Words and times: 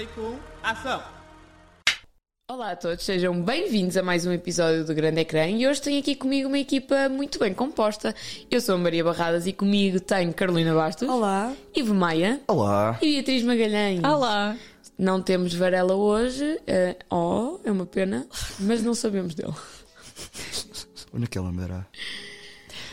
Take 0.00 0.18
1, 0.18 0.38
ação! 0.62 1.02
Olá 2.50 2.70
a 2.70 2.76
todos, 2.76 3.04
sejam 3.04 3.38
bem-vindos 3.42 3.98
a 3.98 4.02
mais 4.02 4.24
um 4.24 4.32
episódio 4.32 4.82
do 4.82 4.94
Grande 4.94 5.20
Ecrã 5.20 5.46
e 5.46 5.68
hoje 5.68 5.82
tenho 5.82 6.00
aqui 6.00 6.14
comigo 6.14 6.48
uma 6.48 6.58
equipa 6.58 7.10
muito 7.10 7.38
bem 7.38 7.52
composta. 7.52 8.14
Eu 8.50 8.62
sou 8.62 8.76
a 8.76 8.78
Maria 8.78 9.04
Barradas 9.04 9.46
e 9.46 9.52
comigo 9.52 10.00
tenho 10.00 10.32
Carolina 10.32 10.74
Bastos. 10.74 11.06
Olá. 11.06 11.52
Ivo 11.76 11.94
Maia. 11.94 12.40
Olá. 12.48 12.98
E 13.02 13.12
Beatriz 13.12 13.42
Magalhães. 13.42 14.02
Olá. 14.02 14.56
Não 14.96 15.20
temos 15.20 15.52
Varela 15.52 15.94
hoje. 15.94 16.58
eh, 16.66 16.96
oh, 17.10 17.60
é 17.62 17.70
uma 17.70 17.84
pena, 17.84 18.26
mas 18.58 18.82
não 18.82 18.94
sabemos 18.94 19.34
dele. 19.34 19.52
Onde 21.12 21.24
é 21.24 21.26
que 21.26 21.38
ele 21.38 21.48
andará? 21.48 21.86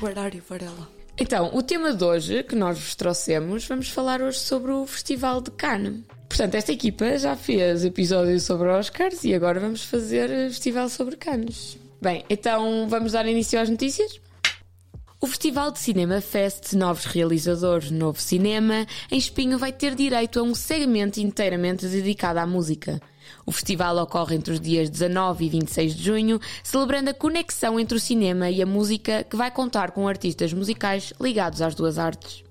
You, 0.02 0.44
Varela? 0.46 0.90
Então, 1.18 1.56
o 1.56 1.64
tema 1.64 1.94
de 1.94 2.04
hoje 2.04 2.44
que 2.44 2.54
nós 2.54 2.78
vos 2.78 2.96
trouxemos, 2.96 3.66
vamos 3.66 3.88
falar 3.90 4.22
hoje 4.22 4.40
sobre 4.40 4.74
o 4.74 4.86
Festival 4.86 5.40
de 5.40 5.52
Cannes. 5.52 6.04
Portanto, 6.28 6.56
esta 6.56 6.72
equipa 6.72 7.18
já 7.18 7.36
fez 7.36 7.84
episódio 7.86 8.40
sobre 8.40 8.68
Oscars 8.70 9.24
e 9.24 9.34
agora 9.34 9.60
vamos 9.60 9.84
fazer 9.84 10.30
festival 10.50 10.90
sobre 10.90 11.16
Cannes. 11.16 11.78
Bem, 12.02 12.24
então 12.30 12.88
vamos 12.88 13.14
dar 13.14 13.26
início 13.26 13.60
às 13.60 13.70
notícias? 13.70 14.20
O 15.20 15.26
Festival 15.26 15.72
de 15.72 15.80
Cinema 15.80 16.22
Fest 16.22 16.74
Novos 16.74 17.06
Realizadores 17.06 17.90
Novo 17.90 18.22
Cinema 18.22 18.86
em 19.10 19.18
Espinho 19.18 19.58
vai 19.58 19.72
ter 19.72 19.96
direito 19.96 20.40
a 20.40 20.44
um 20.44 20.54
segmento 20.54 21.20
inteiramente 21.20 21.88
dedicado 21.88 22.38
à 22.38 22.46
música. 22.46 23.02
O 23.44 23.52
festival 23.52 23.98
ocorre 23.98 24.36
entre 24.36 24.54
os 24.54 24.60
dias 24.60 24.92
19 24.92 25.46
e 25.46 25.50
26 25.50 25.96
de 25.96 26.04
junho, 26.04 26.40
celebrando 26.64 27.10
a 27.10 27.16
conexão 27.16 27.80
entre 27.80 27.98
o 27.98 28.00
cinema 28.00 28.50
e 28.52 28.62
a 28.62 28.66
música, 28.66 29.24
que 29.24 29.36
vai 29.36 29.50
contar 29.50 29.90
com 29.90 30.08
artistas 30.08 30.54
musicais 30.54 31.12
ligados 31.20 31.64
às 31.64 31.74
duas 31.74 31.98
artes. 31.98 32.47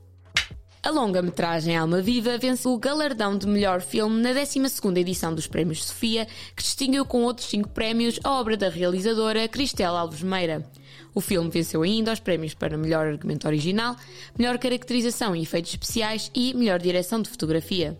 A 0.86 0.90
longa-metragem 0.90 1.77
Alma 1.77 2.00
Viva 2.00 2.38
venceu 2.38 2.70
o 2.70 2.78
galardão 2.78 3.36
de 3.36 3.44
melhor 3.44 3.80
filme 3.80 4.22
na 4.22 4.30
12ª 4.30 4.97
edição 4.97 5.34
dos 5.34 5.48
Prémios 5.48 5.84
Sofia, 5.84 6.28
que 6.55 6.62
distinguiu 6.62 7.05
com 7.05 7.24
outros 7.24 7.48
cinco 7.48 7.69
prémios 7.69 8.20
a 8.22 8.30
obra 8.30 8.56
da 8.56 8.69
realizadora 8.69 9.48
Cristela 9.48 9.98
Alves 9.98 10.22
Meira. 10.22 10.64
O 11.12 11.20
filme 11.20 11.50
venceu 11.50 11.83
ainda 11.83 12.12
os 12.12 12.20
prémios 12.20 12.55
para 12.55 12.78
melhor 12.78 13.05
argumento 13.05 13.48
original, 13.48 13.96
melhor 14.38 14.58
caracterização 14.58 15.34
e 15.34 15.42
efeitos 15.42 15.72
especiais 15.72 16.30
e 16.33 16.55
melhor 16.55 16.78
direção 16.78 17.20
de 17.20 17.30
fotografia. 17.30 17.98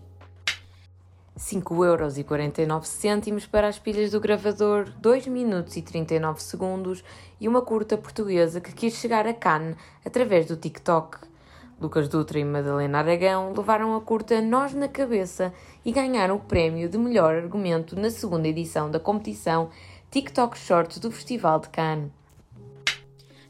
5,49€ 1.37 3.49
para 3.49 3.67
as 3.67 3.77
pilhas 3.77 4.11
do 4.11 4.21
gravador, 4.21 4.93
2 5.01 5.27
minutos 5.27 5.75
e 5.75 5.81
39 5.81 6.41
segundos 6.41 7.03
e 7.37 7.49
uma 7.49 7.61
curta 7.61 7.97
portuguesa 7.97 8.61
que 8.61 8.71
quis 8.71 8.93
chegar 8.93 9.27
a 9.27 9.33
Cannes 9.33 9.75
através 10.05 10.45
do 10.45 10.55
TikTok. 10.55 11.26
Lucas 11.79 12.09
Dutra 12.09 12.39
e 12.39 12.43
Madalena 12.43 12.97
Aragão 12.97 13.53
levaram 13.55 13.95
a 13.95 14.01
curta 14.01 14.41
Nós 14.41 14.73
na 14.73 14.87
Cabeça 14.87 15.53
e 15.85 15.91
ganharam 15.91 16.35
o 16.35 16.39
prémio 16.39 16.89
de 16.89 16.97
melhor 16.97 17.35
argumento 17.35 17.95
na 17.95 18.09
segunda 18.09 18.47
edição 18.47 18.89
da 18.89 18.99
competição 18.99 19.69
TikTok 20.09 20.57
Shorts 20.57 20.97
do 20.97 21.11
Festival 21.11 21.59
de 21.59 21.69
Cannes. 21.69 22.11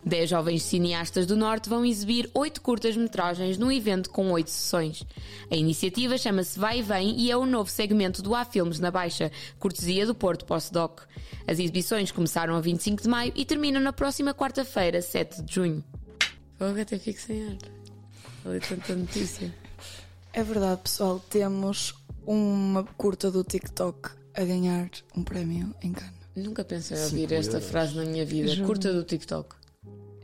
Dez 0.03 0.29
jovens 0.29 0.63
cineastas 0.63 1.25
do 1.25 1.35
Norte 1.35 1.69
vão 1.69 1.85
exibir 1.85 2.29
oito 2.33 2.61
curtas-metragens 2.61 3.57
num 3.57 3.71
evento 3.71 4.09
com 4.09 4.31
oito 4.31 4.49
sessões. 4.49 5.03
A 5.49 5.55
iniciativa 5.55 6.17
chama-se 6.17 6.59
Vai 6.59 6.79
e 6.79 6.81
Vem 6.81 7.19
e 7.19 7.31
é 7.31 7.35
o 7.35 7.45
novo 7.45 7.69
segmento 7.69 8.21
do 8.21 8.35
Há 8.35 8.45
Filmes 8.45 8.79
na 8.79 8.91
Baixa, 8.91 9.31
cortesia 9.59 10.05
do 10.05 10.15
Porto 10.15 10.45
Postdoc. 10.45 11.01
As 11.45 11.59
exibições 11.59 12.11
começaram 12.11 12.55
a 12.55 12.61
25 12.61 13.03
de 13.03 13.09
maio 13.09 13.33
e 13.35 13.45
terminam 13.45 13.81
na 13.81 13.91
próxima 13.91 14.33
quarta-feira, 14.33 15.01
7 15.01 15.41
de 15.41 15.53
junho. 15.53 15.83
Fogo, 16.57 16.79
até 16.79 16.97
fico 16.97 17.19
sem 17.19 17.45
ar. 17.45 17.86
Falei 18.47 18.61
tanta 18.61 18.95
notícia. 18.95 19.53
É 20.31 20.41
verdade, 20.41 20.79
pessoal, 20.81 21.19
temos 21.19 21.93
uma 22.25 22.85
curta 22.95 23.29
do 23.29 23.43
TikTok 23.43 24.11
a 24.33 24.45
ganhar 24.45 24.89
um 25.17 25.21
prémio 25.21 25.75
em 25.83 25.91
Cannes. 25.91 26.15
Nunca 26.33 26.63
pensei 26.63 26.97
em 26.97 27.03
ouvir 27.03 27.33
esta 27.33 27.59
frase 27.59 27.97
na 27.97 28.05
minha 28.05 28.25
vida. 28.25 28.47
Juro. 28.47 28.67
Curta 28.67 28.93
do 28.93 29.03
TikTok. 29.03 29.53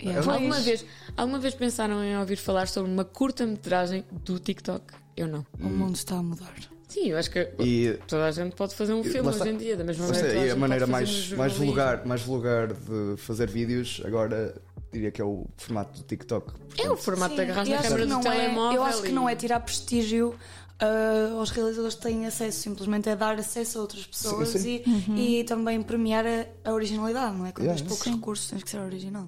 Yeah. 0.01 0.31
Alguma 0.31 0.57
vez, 0.61 0.85
alguma 1.17 1.37
vez 1.37 1.53
pensaram 1.53 2.01
em 2.01 2.17
ouvir 2.17 2.37
falar 2.37 2.69
sobre 2.69 2.89
uma 2.89 3.03
curta-metragem 3.03 4.05
do 4.09 4.39
TikTok? 4.39 4.93
Eu 5.17 5.27
não. 5.27 5.45
O 5.59 5.67
mundo 5.67 5.95
está 5.95 6.15
a 6.15 6.23
mudar. 6.23 6.55
Sim, 6.87 7.09
eu 7.09 7.17
acho 7.17 7.29
que 7.29 7.51
E 7.59 7.99
toda 8.07 8.25
a 8.25 8.31
gente 8.31 8.55
pode 8.55 8.73
fazer 8.73 8.93
um 8.93 9.01
E 9.01 9.03
filme 9.03 9.27
hoje 9.27 9.49
em 9.49 9.57
dia, 9.57 9.75
da 9.75 9.83
mesma 9.83 10.07
maneira 10.07 10.45
e 10.45 10.49
a 10.49 10.55
maneira 10.55 10.87
mais, 10.87 11.29
mais, 11.31 11.51
vulgar, 11.51 12.05
mais 12.05 12.21
vulgar 12.21 12.67
de 12.71 13.17
fazer 13.17 13.49
vídeos 13.49 14.01
agora 14.05 14.55
diria 14.93 15.11
que 15.11 15.21
é 15.21 15.25
o 15.25 15.45
formato 15.57 15.99
do 15.99 16.03
TikTok. 16.05 16.47
É 16.49 16.53
o 16.53 16.57
Portanto, 16.67 16.97
formato 16.97 17.35
da 17.35 17.43
Sim, 17.45 17.51
na 17.51 17.61
acho 17.61 17.71
câmera 17.83 17.95
que 17.95 18.01
do 18.01 18.07
não 18.09 18.19
é- 18.19 18.23
telemóvel. 18.23 18.75
Eu 18.77 18.83
acho 18.83 19.01
que 19.01 19.09
e- 19.09 19.11
não 19.11 19.27
é 19.29 19.35
tirar 19.35 19.59
prestígio 19.59 20.35
ah, 20.79 21.33
aos 21.37 21.49
realizadores 21.51 21.95
que 21.95 22.01
têm 22.01 22.25
acesso, 22.25 22.59
simplesmente 22.61 23.07
é 23.09 23.15
dar 23.15 23.37
acesso 23.39 23.77
a 23.77 23.81
outras 23.81 24.05
pessoas 24.05 24.49
sim. 24.49 24.81
E, 25.15 25.39
e 25.39 25.43
também 25.43 25.81
premiar 25.81 26.25
a, 26.25 26.69
a 26.69 26.73
originalidade, 26.73 27.35
não 27.37 27.45
é? 27.45 27.51
Quando 27.51 27.65
Yeah, 27.65 27.79
tens 27.79 27.87
poucos 27.87 28.03
sim. 28.05 28.15
recursos, 28.15 28.47
tens 28.49 28.63
que 28.63 28.69
ser 28.69 28.79
original. 28.79 29.27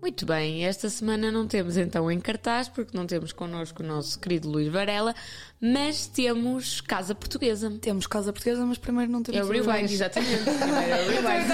Muito 0.00 0.24
bem, 0.24 0.64
esta 0.64 0.88
semana 0.88 1.30
não 1.32 1.46
temos 1.46 1.76
então 1.76 2.10
em 2.10 2.20
cartaz, 2.20 2.68
porque 2.68 2.96
não 2.96 3.04
temos 3.04 3.32
connosco 3.32 3.82
o 3.82 3.86
nosso 3.86 4.18
querido 4.20 4.48
Luís 4.48 4.68
Varela, 4.68 5.12
mas 5.60 6.06
temos 6.06 6.80
Casa 6.80 7.14
Portuguesa. 7.16 7.70
Temos 7.80 8.06
Casa 8.06 8.32
Portuguesa, 8.32 8.64
mas 8.64 8.78
primeiro 8.78 9.10
não 9.10 9.22
temos 9.24 9.40
É 9.40 9.44
o 9.44 9.48
Rewind, 9.52 9.90
exatamente. 9.92 10.44
Primeiro 10.44 10.92
é 10.92 11.04
o 11.04 11.08
Rewind. 11.08 11.50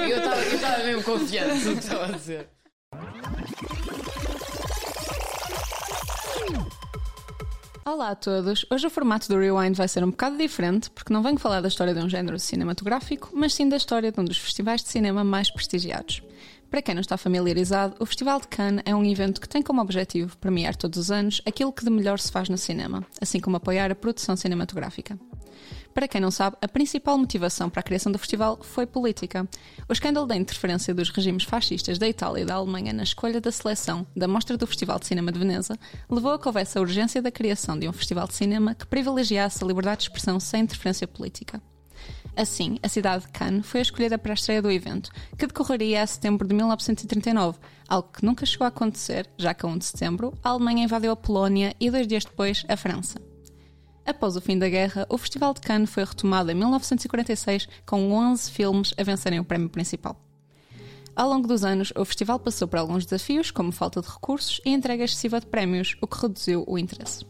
Eu- 0.00 0.08
Eu 0.08 0.18
estava- 0.18 0.42
eu 0.42 0.54
estava 0.56 0.84
mesmo 0.84 1.02
confiante 1.04 1.64
no 1.64 1.72
que 1.74 1.78
estava 1.82 2.04
a 2.06 2.10
dizer. 2.12 2.48
Olá 7.84 8.10
a 8.10 8.14
todos! 8.14 8.66
Hoje 8.70 8.86
o 8.86 8.90
formato 8.90 9.28
do 9.28 9.38
Rewind 9.38 9.74
vai 9.76 9.88
ser 9.88 10.04
um 10.04 10.10
bocado 10.10 10.36
diferente, 10.36 10.90
porque 10.90 11.12
não 11.12 11.22
venho 11.22 11.38
falar 11.38 11.60
da 11.62 11.68
história 11.68 11.94
de 11.94 12.00
um 12.00 12.08
género 12.08 12.38
cinematográfico, 12.38 13.30
mas 13.32 13.54
sim 13.54 13.66
da 13.68 13.76
história 13.76 14.12
de 14.12 14.20
um 14.20 14.24
dos 14.24 14.36
festivais 14.38 14.82
de 14.82 14.88
cinema 14.90 15.24
mais 15.24 15.50
prestigiados. 15.50 16.22
Para 16.70 16.82
quem 16.82 16.94
não 16.94 17.00
está 17.00 17.16
familiarizado, 17.16 17.96
o 17.98 18.04
Festival 18.04 18.40
de 18.40 18.48
Cannes 18.48 18.82
é 18.84 18.94
um 18.94 19.02
evento 19.02 19.40
que 19.40 19.48
tem 19.48 19.62
como 19.62 19.80
objetivo 19.80 20.36
premiar 20.36 20.76
todos 20.76 20.98
os 20.98 21.10
anos 21.10 21.40
aquilo 21.46 21.72
que 21.72 21.82
de 21.82 21.90
melhor 21.90 22.18
se 22.18 22.30
faz 22.30 22.50
no 22.50 22.58
cinema, 22.58 23.06
assim 23.20 23.40
como 23.40 23.56
apoiar 23.56 23.90
a 23.90 23.94
produção 23.94 24.36
cinematográfica. 24.36 25.18
Para 25.94 26.06
quem 26.06 26.20
não 26.20 26.30
sabe, 26.30 26.58
a 26.60 26.68
principal 26.68 27.16
motivação 27.16 27.70
para 27.70 27.80
a 27.80 27.82
criação 27.82 28.12
do 28.12 28.18
festival 28.18 28.58
foi 28.62 28.86
política. 28.86 29.48
O 29.88 29.92
escândalo 29.92 30.26
da 30.26 30.36
interferência 30.36 30.94
dos 30.94 31.08
regimes 31.08 31.44
fascistas 31.44 31.98
da 31.98 32.06
Itália 32.06 32.42
e 32.42 32.44
da 32.44 32.54
Alemanha 32.54 32.92
na 32.92 33.02
escolha 33.02 33.40
da 33.40 33.50
seleção 33.50 34.06
da 34.14 34.28
Mostra 34.28 34.58
do 34.58 34.66
Festival 34.66 34.98
de 34.98 35.06
Cinema 35.06 35.32
de 35.32 35.38
Veneza 35.38 35.76
levou 36.08 36.32
a 36.32 36.38
que 36.38 36.46
houvesse 36.46 36.76
a 36.76 36.82
urgência 36.82 37.22
da 37.22 37.30
criação 37.30 37.78
de 37.78 37.88
um 37.88 37.92
festival 37.92 38.28
de 38.28 38.34
cinema 38.34 38.74
que 38.74 38.86
privilegiasse 38.86 39.64
a 39.64 39.66
liberdade 39.66 40.02
de 40.02 40.04
expressão 40.04 40.38
sem 40.38 40.62
interferência 40.62 41.08
política. 41.08 41.60
Assim, 42.38 42.78
a 42.84 42.88
cidade 42.88 43.26
de 43.26 43.32
Cannes 43.32 43.66
foi 43.66 43.80
escolhida 43.80 44.16
para 44.16 44.32
a 44.32 44.34
estreia 44.34 44.62
do 44.62 44.70
evento, 44.70 45.10
que 45.36 45.44
decorreria 45.44 46.04
a 46.04 46.06
setembro 46.06 46.46
de 46.46 46.54
1939, 46.54 47.58
algo 47.88 48.10
que 48.12 48.24
nunca 48.24 48.46
chegou 48.46 48.64
a 48.64 48.68
acontecer, 48.68 49.28
já 49.36 49.52
que 49.52 49.66
a 49.66 49.68
1 49.68 49.78
de 49.78 49.84
setembro 49.86 50.32
a 50.40 50.50
Alemanha 50.50 50.84
invadiu 50.84 51.10
a 51.10 51.16
Polónia 51.16 51.74
e 51.80 51.90
dois 51.90 52.06
dias 52.06 52.24
depois 52.24 52.64
a 52.68 52.76
França. 52.76 53.20
Após 54.06 54.36
o 54.36 54.40
fim 54.40 54.56
da 54.56 54.68
guerra, 54.68 55.04
o 55.10 55.18
Festival 55.18 55.52
de 55.52 55.60
Cannes 55.60 55.90
foi 55.90 56.04
retomado 56.04 56.52
em 56.52 56.54
1946 56.54 57.68
com 57.84 58.12
11 58.12 58.52
filmes 58.52 58.94
a 58.96 59.02
vencerem 59.02 59.40
o 59.40 59.44
prémio 59.44 59.68
principal. 59.68 60.24
Ao 61.16 61.28
longo 61.28 61.48
dos 61.48 61.64
anos, 61.64 61.92
o 61.96 62.04
festival 62.04 62.38
passou 62.38 62.68
por 62.68 62.78
alguns 62.78 63.04
desafios, 63.04 63.50
como 63.50 63.72
falta 63.72 64.00
de 64.00 64.06
recursos 64.06 64.60
e 64.64 64.70
entrega 64.70 65.02
excessiva 65.02 65.40
de 65.40 65.46
prémios, 65.46 65.96
o 66.00 66.06
que 66.06 66.22
reduziu 66.22 66.62
o 66.68 66.78
interesse. 66.78 67.26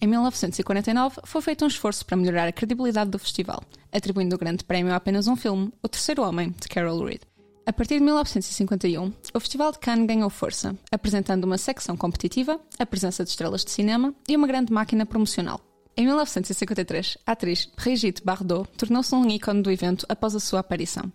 Em 0.00 0.06
1949, 0.06 1.22
foi 1.24 1.42
feito 1.42 1.64
um 1.64 1.68
esforço 1.68 2.06
para 2.06 2.16
melhorar 2.16 2.46
a 2.46 2.52
credibilidade 2.52 3.10
do 3.10 3.18
festival, 3.18 3.64
atribuindo 3.92 4.36
o 4.36 4.38
grande 4.38 4.62
prémio 4.62 4.92
a 4.92 4.96
apenas 4.96 5.26
um 5.26 5.34
filme, 5.34 5.72
O 5.82 5.88
Terceiro 5.88 6.22
Homem, 6.22 6.54
de 6.60 6.68
Carol 6.68 7.04
Reed. 7.04 7.22
A 7.66 7.72
partir 7.72 7.94
de 7.98 8.04
1951, 8.04 9.12
o 9.34 9.40
Festival 9.40 9.72
de 9.72 9.80
Cannes 9.80 10.06
ganhou 10.06 10.30
força, 10.30 10.74
apresentando 10.90 11.44
uma 11.44 11.58
secção 11.58 11.96
competitiva, 11.96 12.60
a 12.78 12.86
presença 12.86 13.24
de 13.24 13.30
estrelas 13.30 13.64
de 13.64 13.72
cinema 13.72 14.14
e 14.28 14.36
uma 14.36 14.46
grande 14.46 14.72
máquina 14.72 15.04
promocional. 15.04 15.60
Em 15.96 16.06
1953, 16.06 17.18
a 17.26 17.32
atriz 17.32 17.68
Brigitte 17.76 18.22
Bardot 18.24 18.68
tornou-se 18.78 19.12
um 19.12 19.28
ícone 19.28 19.62
do 19.62 19.70
evento 19.70 20.06
após 20.08 20.34
a 20.36 20.40
sua 20.40 20.60
aparição. 20.60 21.12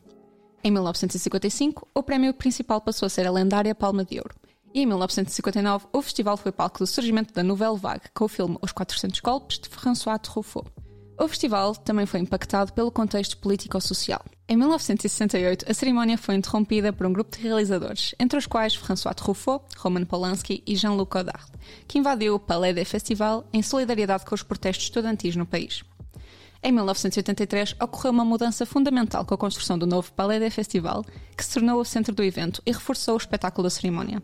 Em 0.61 0.69
1955, 0.69 1.87
o 1.95 2.03
prémio 2.03 2.33
principal 2.33 2.81
passou 2.81 3.05
a 3.05 3.09
ser 3.09 3.25
a 3.25 3.31
lendária 3.31 3.73
Palma 3.73 4.03
de 4.03 4.19
Ouro. 4.19 4.35
E 4.73 4.81
em 4.81 4.85
1959, 4.87 5.85
o 5.93 6.01
festival 6.01 6.35
foi 6.35 6.51
palco 6.51 6.79
do 6.79 6.87
surgimento 6.87 7.31
da 7.31 7.43
Nouvelle 7.43 7.77
Vague 7.77 8.09
com 8.11 8.25
o 8.25 8.27
filme 8.27 8.57
Os 8.59 8.71
400 8.71 9.19
Golpes 9.19 9.59
de 9.59 9.69
François 9.69 10.17
Truffaut. 10.19 10.67
O 11.19 11.27
festival 11.27 11.75
também 11.75 12.07
foi 12.07 12.21
impactado 12.21 12.73
pelo 12.73 12.91
contexto 12.91 13.37
político-social. 13.37 14.25
Em 14.49 14.57
1968, 14.57 15.69
a 15.69 15.73
cerimónia 15.75 16.17
foi 16.17 16.33
interrompida 16.33 16.91
por 16.91 17.05
um 17.05 17.13
grupo 17.13 17.37
de 17.37 17.43
realizadores, 17.43 18.15
entre 18.19 18.37
os 18.37 18.47
quais 18.47 18.73
François 18.73 19.13
Truffaut, 19.13 19.63
Roman 19.77 20.05
Polanski 20.05 20.63
e 20.65 20.75
Jean-Luc 20.75 21.11
Godard, 21.11 21.45
que 21.87 21.99
invadiu 21.99 22.33
o 22.33 22.39
Palais 22.39 22.73
des 22.73 22.89
Festivals 22.89 23.45
em 23.53 23.61
solidariedade 23.61 24.25
com 24.25 24.33
os 24.33 24.41
protestos 24.41 24.85
estudantis 24.85 25.35
no 25.35 25.45
país. 25.45 25.83
Em 26.63 26.71
1983, 26.71 27.75
ocorreu 27.79 28.11
uma 28.11 28.25
mudança 28.25 28.65
fundamental 28.65 29.23
com 29.23 29.35
a 29.35 29.37
construção 29.37 29.77
do 29.77 29.85
novo 29.85 30.11
Palais 30.13 30.41
des 30.41 30.53
Festivals, 30.53 31.05
que 31.37 31.45
se 31.45 31.53
tornou 31.53 31.79
o 31.79 31.85
centro 31.85 32.15
do 32.15 32.23
evento 32.23 32.59
e 32.65 32.71
reforçou 32.71 33.13
o 33.13 33.17
espetáculo 33.17 33.63
da 33.63 33.69
cerimónia. 33.69 34.21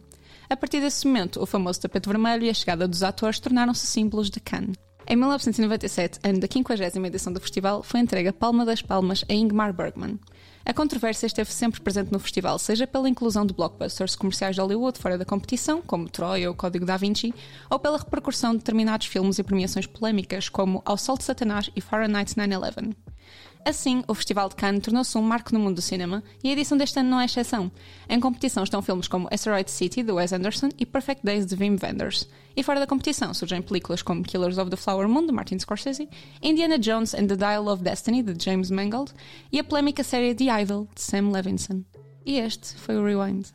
A 0.50 0.58
partir 0.58 0.82
desse 0.82 1.06
momento, 1.06 1.40
o 1.40 1.46
famoso 1.46 1.80
tapete 1.80 2.10
vermelho 2.10 2.44
e 2.44 2.50
a 2.50 2.54
chegada 2.56 2.88
dos 2.88 3.04
atores 3.04 3.40
tornaram-se 3.40 3.86
símbolos 3.86 4.32
de 4.32 4.40
Cannes. 4.40 4.76
Em 5.08 5.16
1997, 5.16 6.20
ano 6.24 6.40
da 6.40 6.48
50 6.52 7.08
edição 7.08 7.32
do 7.32 7.40
festival, 7.40 7.84
foi 7.84 8.00
entregue 8.00 8.30
a 8.30 8.34
Palma 8.34 8.66
das 8.66 8.82
Palmas 8.82 9.24
a 9.30 9.34
Ingmar 9.34 9.72
Bergman. 9.74 10.20
A 10.66 10.74
controvérsia 10.74 11.28
esteve 11.28 11.52
sempre 11.52 11.82
presente 11.82 12.12
no 12.12 12.20
festival, 12.20 12.58
seja 12.58 12.88
pela 12.88 13.08
inclusão 13.08 13.46
de 13.46 13.54
blockbusters 13.54 14.16
comerciais 14.16 14.56
de 14.56 14.62
Hollywood 14.62 14.98
fora 14.98 15.20
da 15.20 15.26
competição, 15.26 15.84
como 15.84 16.10
Troy 16.10 16.48
ou 16.48 16.56
Código 16.56 16.86
da 16.86 16.98
Vinci, 16.98 17.32
ou 17.70 17.78
pela 17.78 18.00
repercussão 18.00 18.54
de 18.54 18.58
determinados 18.58 19.06
filmes 19.06 19.38
e 19.38 19.44
premiações 19.44 19.86
polémicas, 19.86 20.50
como 20.50 20.82
Ao 20.84 20.98
Sol 20.98 21.16
de 21.16 21.26
Satanás 21.26 21.70
e 21.76 21.82
Fahrenheit 21.82 22.34
9-11. 22.34 22.96
Assim, 23.66 24.04
o 24.08 24.14
Festival 24.14 24.50
de 24.50 24.56
Cannes 24.56 24.82
tornou-se 24.82 25.18
um 25.18 25.22
marco 25.22 25.54
no 25.54 25.60
mundo 25.60 25.76
do 25.76 25.82
cinema 25.82 26.24
e 26.44 26.50
a 26.50 26.54
edição 26.54 26.78
deste 26.78 27.00
ano 27.00 27.10
não 27.10 27.20
é 27.20 27.26
exceção. 27.26 27.72
Em 28.08 28.20
competição 28.20 28.64
estão 28.64 28.82
filmes 28.82 29.08
como 29.08 29.28
Asteroid 29.32 29.70
City, 29.70 30.02
de 30.02 30.12
Wes 30.12 30.32
Anderson, 30.32 30.70
e 30.78 30.86
Perfect 30.86 31.26
Days, 31.26 31.46
de 31.46 31.56
Wim 31.56 31.78
Wenders. 31.82 32.28
E 32.56 32.64
fora 32.64 32.80
da 32.80 32.88
competição 32.88 33.34
surgem 33.34 33.62
películas 33.62 34.02
como 34.02 34.24
Killers 34.24 34.58
of 34.58 34.70
the 34.70 34.78
Flower 34.78 35.08
Moon, 35.08 35.26
de 35.26 35.32
Martin 35.32 35.60
Scorsese, 35.60 36.10
Indiana 36.42 36.80
Jones 36.80 37.14
and 37.14 37.28
the 37.28 37.36
Dial 37.36 37.68
of 37.68 37.84
Destiny, 37.84 38.24
de 38.24 38.44
James 38.44 38.72
Mangold, 38.72 39.14
e 39.52 39.60
a 39.60 39.64
polémica 39.64 40.04
série 40.04 40.34
The 40.34 40.62
Idol, 40.62 40.88
de 40.96 41.02
Sam 41.02 41.30
Levinson. 41.32 41.84
E 42.26 42.38
este 42.40 42.76
foi 42.76 42.98
o 42.98 43.04
Rewind. 43.04 43.48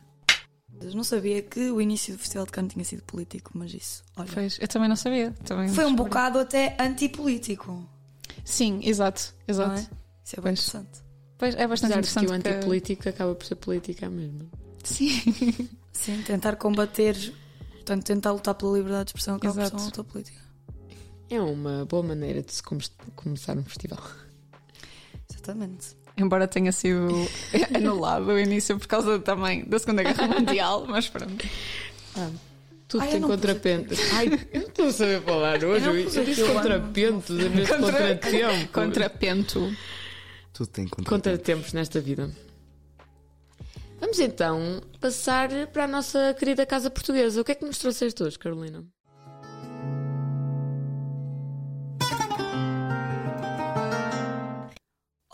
Eu 0.81 0.93
não 0.93 1.03
sabia 1.03 1.41
que 1.41 1.71
o 1.71 1.81
início 1.81 2.13
do 2.13 2.19
Festival 2.19 2.45
de 2.45 2.51
Cannes 2.51 2.73
tinha 2.73 2.85
sido 2.85 3.01
político, 3.03 3.51
mas 3.53 3.73
isso, 3.73 4.03
olha, 4.17 4.29
Pois, 4.33 4.57
eu 4.59 4.67
também 4.67 4.89
não 4.89 4.95
sabia. 4.95 5.31
Também 5.43 5.69
foi 5.69 5.85
um 5.85 5.95
bocado 5.95 6.37
até 6.37 6.75
antipolítico, 6.79 7.87
Sim, 8.45 8.79
exato, 8.83 9.33
exato. 9.47 9.73
é? 9.79 9.79
Isso 10.23 10.35
é 10.39 10.41
bem 10.41 10.53
Pois. 10.53 10.59
interessante. 10.59 10.99
Pois 11.37 11.55
é 11.55 11.67
bastante 11.67 11.93
Apesar 11.93 12.21
de 12.21 12.27
que 12.27 12.33
interessante. 12.33 12.47
o 12.47 12.55
antipolítico 12.57 13.09
acaba 13.09 13.35
por 13.35 13.45
ser 13.45 13.55
política 13.55 14.09
mesmo. 14.09 14.49
Sim. 14.83 15.09
Sim, 15.91 16.21
tentar 16.23 16.55
combater, 16.55 17.15
portanto, 17.73 18.03
tentar 18.05 18.31
lutar 18.31 18.53
pela 18.55 18.77
liberdade 18.77 19.05
de 19.05 19.09
expressão 19.09 19.35
acaba 19.35 19.53
por 19.53 19.65
ser 19.67 19.75
uma 19.75 19.85
luta 19.85 20.03
política. 20.03 20.39
É 21.29 21.41
uma 21.41 21.85
boa 21.85 22.03
maneira 22.03 22.41
de 22.41 22.53
se 22.53 22.61
come- 22.63 22.83
começar 23.15 23.57
um 23.57 23.63
festival. 23.65 24.01
Exatamente. 25.29 25.97
Embora 26.17 26.47
tenha 26.47 26.71
sido 26.71 27.07
anulado 27.75 28.27
o 28.27 28.39
início 28.39 28.77
por 28.79 28.87
causa 28.87 29.19
também 29.19 29.65
da 29.65 29.77
Segunda 29.79 30.03
Guerra 30.03 30.27
Mundial, 30.27 30.85
mas 30.87 31.09
pronto. 31.09 31.45
Tudo 32.87 33.01
Ai, 33.01 33.11
tem 33.11 33.21
pus 33.21 33.29
contrapentos. 33.31 33.99
Ai, 34.13 34.27
eu 34.53 34.61
não 34.61 34.67
estou 34.67 34.87
a 34.87 34.91
saber 34.91 35.21
falar 35.21 35.63
hoje. 35.63 35.85
Eu 35.85 35.95
Eu, 35.95 36.23
disse 36.23 36.43
contrapentos 36.43 37.39
em 37.39 37.49
vez 37.49 37.67
de 37.67 37.77
contratempo. 37.77 38.67
Contrapento. 38.71 39.75
Tudo 40.53 40.67
tem 40.67 40.87
contra. 40.87 41.09
Contratempos 41.09 41.73
nesta 41.73 41.99
vida. 41.99 42.29
Vamos 43.99 44.19
então 44.19 44.81
passar 44.99 45.49
para 45.67 45.85
a 45.85 45.87
nossa 45.87 46.35
querida 46.37 46.65
casa 46.65 46.89
portuguesa. 46.89 47.41
O 47.41 47.43
que 47.43 47.53
é 47.53 47.55
que 47.55 47.65
nos 47.65 47.77
trouxeste 47.77 48.21
hoje, 48.21 48.37
Carolina? 48.37 48.83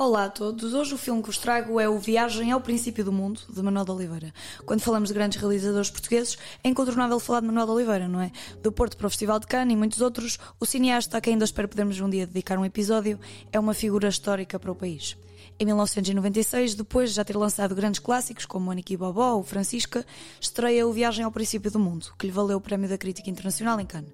Olá 0.04 0.24
a 0.24 0.30
todos, 0.30 0.74
hoje 0.74 0.96
o 0.96 0.98
filme 0.98 1.22
que 1.22 1.28
vos 1.28 1.38
trago 1.38 1.80
é 1.80 1.88
o 1.88 2.00
Viagem 2.00 2.52
ao 2.52 2.60
Princípio 2.60 3.06
do 3.06 3.12
Mundo, 3.12 3.40
de 3.48 3.62
Manuel 3.62 3.86
de 3.86 3.92
Oliveira. 3.92 4.34
Quando 4.66 4.82
falamos 4.82 5.10
de 5.10 5.14
grandes 5.14 5.40
realizadores 5.40 5.92
portugueses, 5.92 6.40
é 6.64 6.70
incontornável 6.70 7.20
falar 7.20 7.42
de 7.42 7.46
Manuel 7.46 7.68
de 7.68 7.72
Oliveira, 7.74 8.08
não 8.08 8.20
é? 8.20 8.32
Do 8.64 8.72
Porto 8.72 8.98
para 8.98 9.06
o 9.06 9.10
Festival 9.12 9.40
de 9.40 9.46
Cannes 9.46 9.76
e 9.76 9.78
muitos 9.78 10.02
outros, 10.02 10.40
o 10.60 10.66
cineasta 10.66 11.20
a 11.20 11.22
quem 11.22 11.34
ainda 11.34 11.46
espero 11.46 11.68
podermos 11.68 12.00
um 12.00 12.10
dia 12.10 12.26
dedicar 12.26 12.58
um 12.58 12.66
episódio 12.66 13.20
é 13.52 13.60
uma 13.60 13.76
figura 13.76 14.08
histórica 14.08 14.58
para 14.58 14.72
o 14.72 14.76
país. 14.76 15.16
Em 15.60 15.66
1996, 15.66 16.74
depois 16.74 17.12
de 17.12 17.18
já 17.18 17.24
ter 17.24 17.38
lançado 17.38 17.76
grandes 17.76 18.00
clássicos 18.00 18.48
como 18.48 18.72
Aniki 18.72 18.98
Bobó 18.98 19.36
ou 19.36 19.44
Francisca, 19.44 20.04
estreia 20.40 20.88
o 20.88 20.92
Viagem 20.92 21.26
ao 21.26 21.32
Princípio 21.32 21.70
do 21.70 21.78
Mundo, 21.78 22.08
que 22.18 22.26
lhe 22.26 22.34
valeu 22.34 22.58
o 22.58 22.62
Prémio 22.62 22.90
da 22.90 22.98
Crítica 22.98 23.30
Internacional 23.30 23.80
em 23.80 23.86
Cannes. 23.86 24.10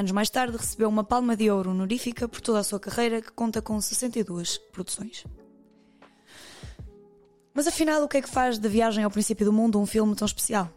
Anos 0.00 0.12
mais 0.12 0.30
tarde, 0.30 0.56
recebeu 0.56 0.88
uma 0.88 1.04
palma 1.04 1.36
de 1.36 1.50
ouro 1.50 1.72
honorífica 1.72 2.26
por 2.26 2.40
toda 2.40 2.58
a 2.58 2.64
sua 2.64 2.80
carreira, 2.80 3.20
que 3.20 3.30
conta 3.32 3.60
com 3.60 3.78
62 3.78 4.56
produções. 4.72 5.26
Mas 7.52 7.66
afinal, 7.66 8.02
o 8.02 8.08
que 8.08 8.16
é 8.16 8.22
que 8.22 8.30
faz 8.30 8.58
da 8.58 8.66
Viagem 8.66 9.04
ao 9.04 9.10
Princípio 9.10 9.44
do 9.44 9.52
Mundo 9.52 9.78
um 9.78 9.84
filme 9.84 10.16
tão 10.16 10.24
especial? 10.24 10.70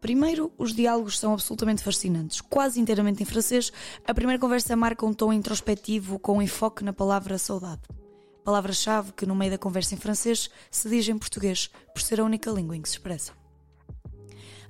Primeiro, 0.00 0.50
os 0.56 0.72
diálogos 0.72 1.18
são 1.18 1.34
absolutamente 1.34 1.82
fascinantes. 1.82 2.40
Quase 2.40 2.80
inteiramente 2.80 3.22
em 3.22 3.26
francês, 3.26 3.70
a 4.08 4.14
primeira 4.14 4.40
conversa 4.40 4.74
marca 4.74 5.04
um 5.04 5.12
tom 5.12 5.30
introspectivo 5.30 6.18
com 6.18 6.40
enfoque 6.40 6.82
na 6.82 6.94
palavra 6.94 7.36
saudade. 7.36 7.82
Palavra-chave 8.42 9.12
que, 9.12 9.26
no 9.26 9.34
meio 9.34 9.50
da 9.50 9.58
conversa 9.58 9.94
em 9.94 9.98
francês, 9.98 10.48
se 10.70 10.88
diz 10.88 11.06
em 11.06 11.18
português, 11.18 11.68
por 11.92 12.00
ser 12.00 12.18
a 12.18 12.24
única 12.24 12.50
língua 12.50 12.74
em 12.74 12.80
que 12.80 12.88
se 12.88 12.94
expressa. 12.94 13.39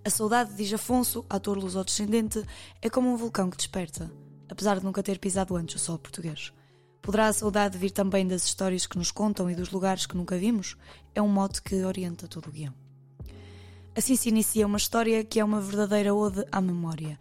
A 0.02 0.08
saudade, 0.08 0.54
diz 0.54 0.72
Afonso, 0.72 1.26
ator 1.28 1.58
luso-descendente, 1.58 2.42
é 2.80 2.88
como 2.88 3.12
um 3.12 3.16
vulcão 3.16 3.50
que 3.50 3.56
desperta, 3.58 4.10
apesar 4.48 4.78
de 4.78 4.84
nunca 4.84 5.02
ter 5.02 5.18
pisado 5.18 5.54
antes 5.54 5.74
o 5.74 5.78
solo 5.78 5.98
português. 5.98 6.54
Poderá 7.02 7.26
a 7.26 7.32
saudade 7.34 7.76
vir 7.76 7.90
também 7.90 8.26
das 8.26 8.44
histórias 8.44 8.86
que 8.86 8.96
nos 8.96 9.10
contam 9.10 9.50
e 9.50 9.54
dos 9.54 9.70
lugares 9.70 10.06
que 10.06 10.16
nunca 10.16 10.38
vimos? 10.38 10.74
É 11.14 11.20
um 11.20 11.28
mote 11.28 11.60
que 11.60 11.84
orienta 11.84 12.26
todo 12.26 12.46
o 12.46 12.50
guião. 12.50 12.72
Assim 13.94 14.16
se 14.16 14.30
inicia 14.30 14.66
uma 14.66 14.78
história 14.78 15.22
que 15.22 15.38
é 15.38 15.44
uma 15.44 15.60
verdadeira 15.60 16.14
ode 16.14 16.46
à 16.50 16.62
memória. 16.62 17.20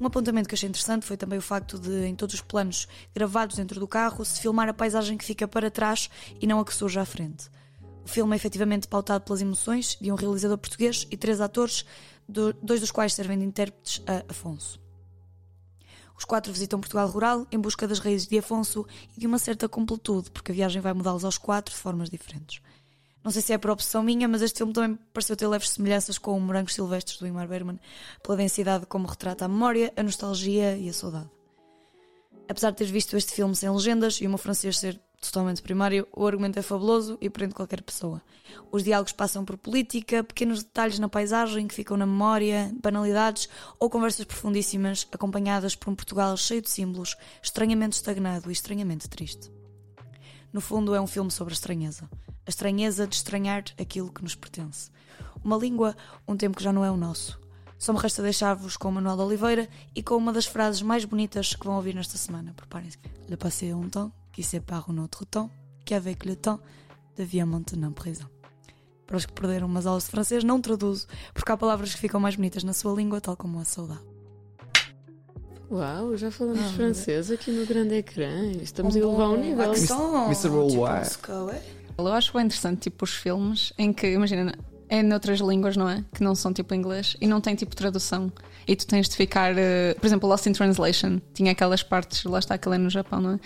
Um 0.00 0.06
apontamento 0.06 0.48
que 0.48 0.54
achei 0.56 0.68
interessante 0.68 1.06
foi 1.06 1.16
também 1.16 1.38
o 1.38 1.42
facto 1.42 1.78
de, 1.78 2.06
em 2.06 2.14
todos 2.16 2.34
os 2.34 2.40
planos 2.40 2.88
gravados 3.14 3.54
dentro 3.54 3.78
do 3.78 3.86
carro, 3.86 4.24
se 4.24 4.40
filmar 4.40 4.68
a 4.68 4.74
paisagem 4.74 5.16
que 5.16 5.24
fica 5.24 5.46
para 5.46 5.70
trás 5.70 6.10
e 6.40 6.46
não 6.46 6.58
a 6.58 6.64
que 6.64 6.74
surge 6.74 6.98
à 6.98 7.04
frente. 7.04 7.48
O 8.06 8.08
filme 8.08 8.34
é 8.34 8.36
efetivamente 8.36 8.86
pautado 8.86 9.24
pelas 9.24 9.40
emoções 9.40 9.98
de 10.00 10.12
um 10.12 10.14
realizador 10.14 10.56
português 10.56 11.08
e 11.10 11.16
três 11.16 11.40
atores, 11.40 11.84
do- 12.28 12.52
dois 12.62 12.80
dos 12.80 12.90
quais 12.90 13.14
servem 13.14 13.38
de 13.38 13.44
intérpretes 13.44 14.02
a 14.06 14.30
Afonso. 14.30 14.80
Os 16.18 16.24
quatro 16.24 16.52
visitam 16.52 16.80
Portugal 16.80 17.08
rural 17.08 17.46
em 17.52 17.58
busca 17.58 17.86
das 17.86 17.98
raízes 17.98 18.26
de 18.26 18.38
Afonso 18.38 18.86
e 19.16 19.20
de 19.20 19.26
uma 19.26 19.38
certa 19.38 19.68
completude, 19.68 20.30
porque 20.30 20.50
a 20.50 20.54
viagem 20.54 20.80
vai 20.80 20.92
mudá-los 20.94 21.24
aos 21.24 21.36
quatro 21.36 21.74
de 21.74 21.80
formas 21.80 22.08
diferentes. 22.08 22.60
Não 23.22 23.30
sei 23.30 23.42
se 23.42 23.52
é 23.52 23.58
por 23.58 23.70
opção 23.70 24.02
minha, 24.02 24.26
mas 24.28 24.40
este 24.40 24.58
filme 24.58 24.72
também 24.72 24.96
pareceu 25.12 25.36
ter 25.36 25.46
leves 25.48 25.70
semelhanças 25.70 26.16
com 26.16 26.36
o 26.36 26.40
Morangos 26.40 26.72
Silvestres 26.74 27.18
do 27.18 27.26
Ingmar 27.26 27.48
Bergman, 27.48 27.78
pela 28.22 28.36
densidade 28.36 28.86
como 28.86 29.06
retrata 29.06 29.44
a 29.44 29.48
memória, 29.48 29.92
a 29.96 30.02
nostalgia 30.02 30.76
e 30.76 30.88
a 30.88 30.92
saudade. 30.92 31.28
Apesar 32.48 32.70
de 32.70 32.76
ter 32.76 32.84
visto 32.86 33.16
este 33.16 33.32
filme 33.34 33.54
sem 33.56 33.68
legendas 33.68 34.20
e 34.20 34.26
o 34.26 34.28
meu 34.28 34.38
francês 34.38 34.78
ser 34.78 35.00
totalmente 35.20 35.62
primário, 35.62 36.06
o 36.12 36.26
argumento 36.26 36.58
é 36.58 36.62
fabuloso 36.62 37.18
e 37.20 37.28
prende 37.28 37.54
qualquer 37.54 37.82
pessoa. 37.82 38.22
Os 38.70 38.84
diálogos 38.84 39.12
passam 39.12 39.44
por 39.44 39.56
política, 39.56 40.22
pequenos 40.22 40.62
detalhes 40.62 40.98
na 40.98 41.08
paisagem 41.08 41.66
que 41.66 41.74
ficam 41.74 41.96
na 41.96 42.06
memória, 42.06 42.72
banalidades 42.82 43.48
ou 43.78 43.90
conversas 43.90 44.24
profundíssimas 44.24 45.06
acompanhadas 45.12 45.74
por 45.74 45.90
um 45.90 45.94
Portugal 45.94 46.36
cheio 46.36 46.62
de 46.62 46.70
símbolos, 46.70 47.16
estranhamente 47.42 47.96
estagnado 47.96 48.50
e 48.50 48.52
estranhamente 48.52 49.08
triste. 49.08 49.50
No 50.52 50.60
fundo, 50.60 50.94
é 50.94 51.00
um 51.00 51.06
filme 51.06 51.30
sobre 51.30 51.52
a 51.52 51.56
estranheza. 51.56 52.08
A 52.46 52.50
estranheza 52.50 53.06
de 53.06 53.16
estranhar 53.16 53.64
aquilo 53.78 54.12
que 54.12 54.22
nos 54.22 54.34
pertence. 54.34 54.90
Uma 55.44 55.56
língua, 55.56 55.96
um 56.26 56.36
tempo 56.36 56.56
que 56.56 56.64
já 56.64 56.72
não 56.72 56.84
é 56.84 56.90
o 56.90 56.96
nosso. 56.96 57.38
Só 57.78 57.92
me 57.92 57.98
resta 57.98 58.22
deixar-vos 58.22 58.76
com 58.76 58.88
o 58.88 58.92
Manuel 58.92 59.16
de 59.16 59.22
Oliveira 59.22 59.68
e 59.94 60.02
com 60.02 60.16
uma 60.16 60.32
das 60.32 60.46
frases 60.46 60.80
mais 60.80 61.04
bonitas 61.04 61.54
que 61.54 61.66
vão 61.66 61.76
ouvir 61.76 61.94
nesta 61.94 62.16
semana. 62.16 62.54
Preparem-se. 62.56 62.98
Le 63.28 63.36
passé 63.36 63.74
un 63.74 63.88
temps 63.88 64.12
qui 64.36 64.42
sépare 64.42 64.90
un 64.90 64.98
autre 64.98 65.24
temps, 65.24 65.48
qui 65.86 65.94
avec 65.94 66.26
le 66.26 66.36
temps 66.36 66.60
devient 67.16 67.46
maintenant 67.46 67.90
présent. 67.90 68.28
Para 69.06 69.16
os 69.16 69.24
que 69.24 69.32
perderam 69.32 69.66
umas 69.66 69.86
aulas 69.86 70.04
de 70.04 70.10
francês, 70.10 70.44
não 70.44 70.60
traduzo, 70.60 71.06
porque 71.32 71.50
há 71.50 71.56
palavras 71.56 71.94
que 71.94 72.00
ficam 72.00 72.20
mais 72.20 72.36
bonitas 72.36 72.62
na 72.62 72.74
sua 72.74 72.92
língua, 72.92 73.18
tal 73.18 73.34
como 73.34 73.58
a 73.58 73.64
saudade. 73.64 74.02
Uau, 75.70 76.18
já 76.18 76.30
falamos 76.30 76.60
Ah, 76.60 76.72
francês 76.74 77.30
aqui 77.30 77.50
no 77.50 77.64
grande 77.64 77.94
ecrã. 77.94 78.52
Estamos 78.62 78.94
a 78.94 78.98
elevar 78.98 79.30
um 79.30 79.40
nível. 79.40 79.72
Mr. 79.72 80.48
Worldwide. 80.48 81.10
Tipo, 81.12 81.50
é? 81.50 81.62
Eu 81.96 82.08
acho 82.08 82.34
bem 82.34 82.44
interessante, 82.44 82.80
tipo, 82.80 83.06
os 83.06 83.14
filmes 83.14 83.72
em 83.78 83.90
que, 83.90 84.06
imagina, 84.06 84.54
é 84.88 85.02
noutras 85.02 85.40
línguas, 85.40 85.76
não 85.76 85.88
é? 85.88 86.04
Que 86.12 86.22
não 86.22 86.34
são 86.34 86.52
tipo 86.52 86.74
inglês 86.74 87.16
e 87.20 87.26
não 87.26 87.40
tem 87.40 87.54
tipo 87.54 87.74
tradução. 87.74 88.30
E 88.66 88.74
tu 88.74 88.86
tens 88.86 89.08
de 89.08 89.16
ficar, 89.16 89.56
eh, 89.56 89.94
por 89.94 90.06
exemplo, 90.06 90.28
Lost 90.28 90.46
in 90.46 90.52
Translation 90.52 91.20
tinha 91.32 91.52
aquelas 91.52 91.82
partes, 91.82 92.24
lá 92.24 92.38
está, 92.38 92.54
aquela 92.54 92.74
é 92.74 92.78
no 92.78 92.90
Japão, 92.90 93.20
não 93.20 93.30
é? 93.34 93.40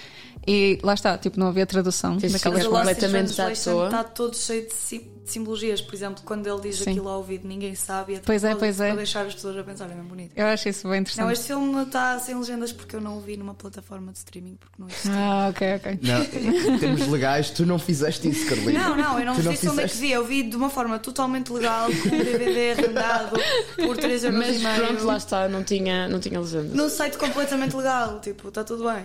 E 0.46 0.78
lá 0.82 0.94
está, 0.94 1.16
tipo, 1.18 1.38
não 1.38 1.48
havia 1.48 1.66
tradução 1.66 2.16
Mas 2.20 2.34
in 2.34 2.38
completamente 2.68 3.32
à 3.32 3.44
Translation 3.46 3.72
toa. 3.72 3.84
Está 3.86 4.04
todo 4.04 4.36
cheio 4.36 4.66
de, 4.66 4.72
sim- 4.74 5.10
de 5.22 5.30
simbologias. 5.30 5.80
Por 5.82 5.94
exemplo, 5.94 6.22
quando 6.24 6.46
ele 6.46 6.60
diz 6.62 6.78
Sim. 6.78 6.90
aquilo 6.90 7.08
ao 7.08 7.18
ouvido, 7.18 7.46
ninguém 7.46 7.74
sabe. 7.74 8.12
E 8.12 8.16
é 8.16 8.18
de 8.20 8.24
Pois 8.24 8.42
é, 8.42 8.54
pois 8.54 8.80
é. 8.80 8.88
Para 8.88 8.96
deixar 8.96 9.26
as 9.26 9.34
pessoas 9.34 9.56
a 9.58 9.62
pensar, 9.62 9.84
é 9.90 9.94
bem 9.94 10.02
bonito. 10.02 10.32
Eu 10.34 10.46
acho 10.46 10.68
isso 10.68 10.88
bem 10.88 11.00
interessante. 11.00 11.24
Não, 11.26 11.30
este 11.30 11.46
filme 11.46 11.82
está 11.82 12.18
sem 12.18 12.34
legendas 12.36 12.72
porque 12.72 12.96
eu 12.96 13.00
não 13.02 13.18
o 13.18 13.20
vi 13.20 13.36
numa 13.36 13.54
plataforma 13.54 14.12
de 14.12 14.18
streaming 14.18 14.56
porque 14.58 14.74
não 14.78 14.88
existe. 14.88 15.08
Ah, 15.10 15.48
ok, 15.50 15.74
ok. 15.76 15.98
Não, 16.02 16.74
em 16.74 16.78
termos 16.78 17.06
legais, 17.06 17.50
tu 17.50 17.66
não 17.66 17.78
fizeste 17.78 18.28
isso, 18.28 18.48
Carolina. 18.48 18.78
Não, 18.88 18.96
não, 18.96 19.18
eu 19.20 19.26
não 19.26 19.34
Tu 19.36 19.42
não 19.42 19.52
disse 19.52 19.68
onde 19.68 19.82
é 19.82 19.88
que 19.88 19.96
vi. 19.98 20.10
Eu 20.10 20.24
vi 20.24 20.42
de 20.42 20.56
uma 20.56 20.70
forma 20.70 20.98
totalmente 20.98 21.52
legal, 21.52 21.86
com 21.90 22.08
um 22.16 22.18
DVD 22.18 22.72
arrendado 22.72 23.36
por 23.76 23.96
3 23.96 24.24
euros 24.24 24.38
Mas 24.38 24.56
e 24.56 24.58
meio. 24.64 24.76
pronto, 24.86 25.04
lá 25.04 25.16
está, 25.18 25.48
não 25.48 25.62
tinha, 25.62 26.08
não 26.08 26.18
tinha 26.18 26.40
legenda. 26.40 26.74
Num 26.74 26.88
site 26.88 27.18
completamente 27.18 27.76
legal, 27.76 28.20
tipo, 28.20 28.48
está 28.48 28.64
tudo 28.64 28.84
bem. 28.90 29.04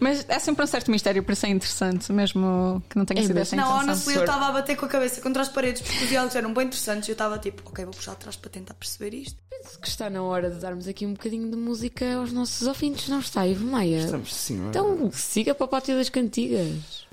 Mas 0.00 0.24
é 0.36 0.38
sempre 0.38 0.64
um 0.64 0.66
certo 0.66 0.90
mistério, 0.90 1.22
por 1.22 1.32
isso 1.32 1.46
é 1.46 1.48
interessante, 1.48 2.12
mesmo 2.12 2.82
que 2.88 2.96
não 2.96 3.04
tenha 3.04 3.20
É, 3.20 3.26
sido 3.26 3.38
essa 3.38 3.56
a 3.56 3.58
Não, 3.58 3.78
honestly, 3.78 4.14
eu 4.14 4.20
estava 4.20 4.46
a 4.46 4.52
bater 4.52 4.76
com 4.76 4.84
a 4.84 4.88
cabeça 4.88 5.20
contra 5.20 5.42
as 5.42 5.48
paredes 5.48 5.80
porque 5.82 6.04
os 6.04 6.08
diálogos 6.10 6.36
eram 6.36 6.52
bem 6.52 6.66
interessantes 6.66 7.08
e 7.08 7.10
eu 7.10 7.14
estava 7.14 7.38
tipo, 7.38 7.62
ok, 7.68 7.84
vou 7.84 7.94
puxar 7.94 8.12
atrás 8.12 8.36
para 8.36 8.50
tentar 8.50 8.74
perceber 8.74 9.14
isto. 9.16 9.38
Penso 9.50 9.80
que 9.80 9.88
está 9.88 10.10
na 10.10 10.22
hora 10.22 10.50
de 10.50 10.60
darmos 10.60 10.86
aqui 10.86 11.06
um 11.06 11.14
bocadinho 11.14 11.50
de 11.50 11.56
música 11.56 12.16
aos 12.16 12.32
nossos 12.32 12.66
ouvintes, 12.66 13.08
não 13.08 13.20
está, 13.20 13.46
Ivo 13.46 13.66
Maia? 13.66 13.98
Estamos 13.98 14.34
sim, 14.34 14.58
não 14.58 14.66
é? 14.66 14.68
Então 14.68 15.10
siga 15.12 15.54
para 15.54 15.64
o 15.64 15.68
Pátio 15.68 15.96
das 15.96 16.08
Cantigas. 16.10 17.06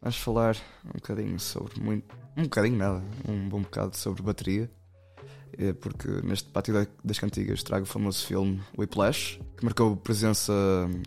Vamos 0.00 0.16
falar 0.16 0.56
um 0.84 0.92
bocadinho 0.94 1.38
sobre 1.38 1.80
muito. 1.80 2.14
Um 2.36 2.44
bocadinho 2.44 2.76
nada, 2.76 3.02
um 3.28 3.48
bom 3.48 3.60
bocado 3.60 3.96
sobre 3.96 4.22
bateria. 4.22 4.70
É 5.58 5.72
porque 5.72 6.08
neste 6.24 6.48
Pátio 6.48 6.72
da- 6.74 6.86
das 7.04 7.18
Cantigas 7.18 7.62
trago 7.62 7.84
o 7.84 7.86
famoso 7.86 8.24
filme 8.26 8.60
Whiplash, 8.78 9.38
que 9.56 9.64
marcou 9.64 9.96
presença 9.96 10.52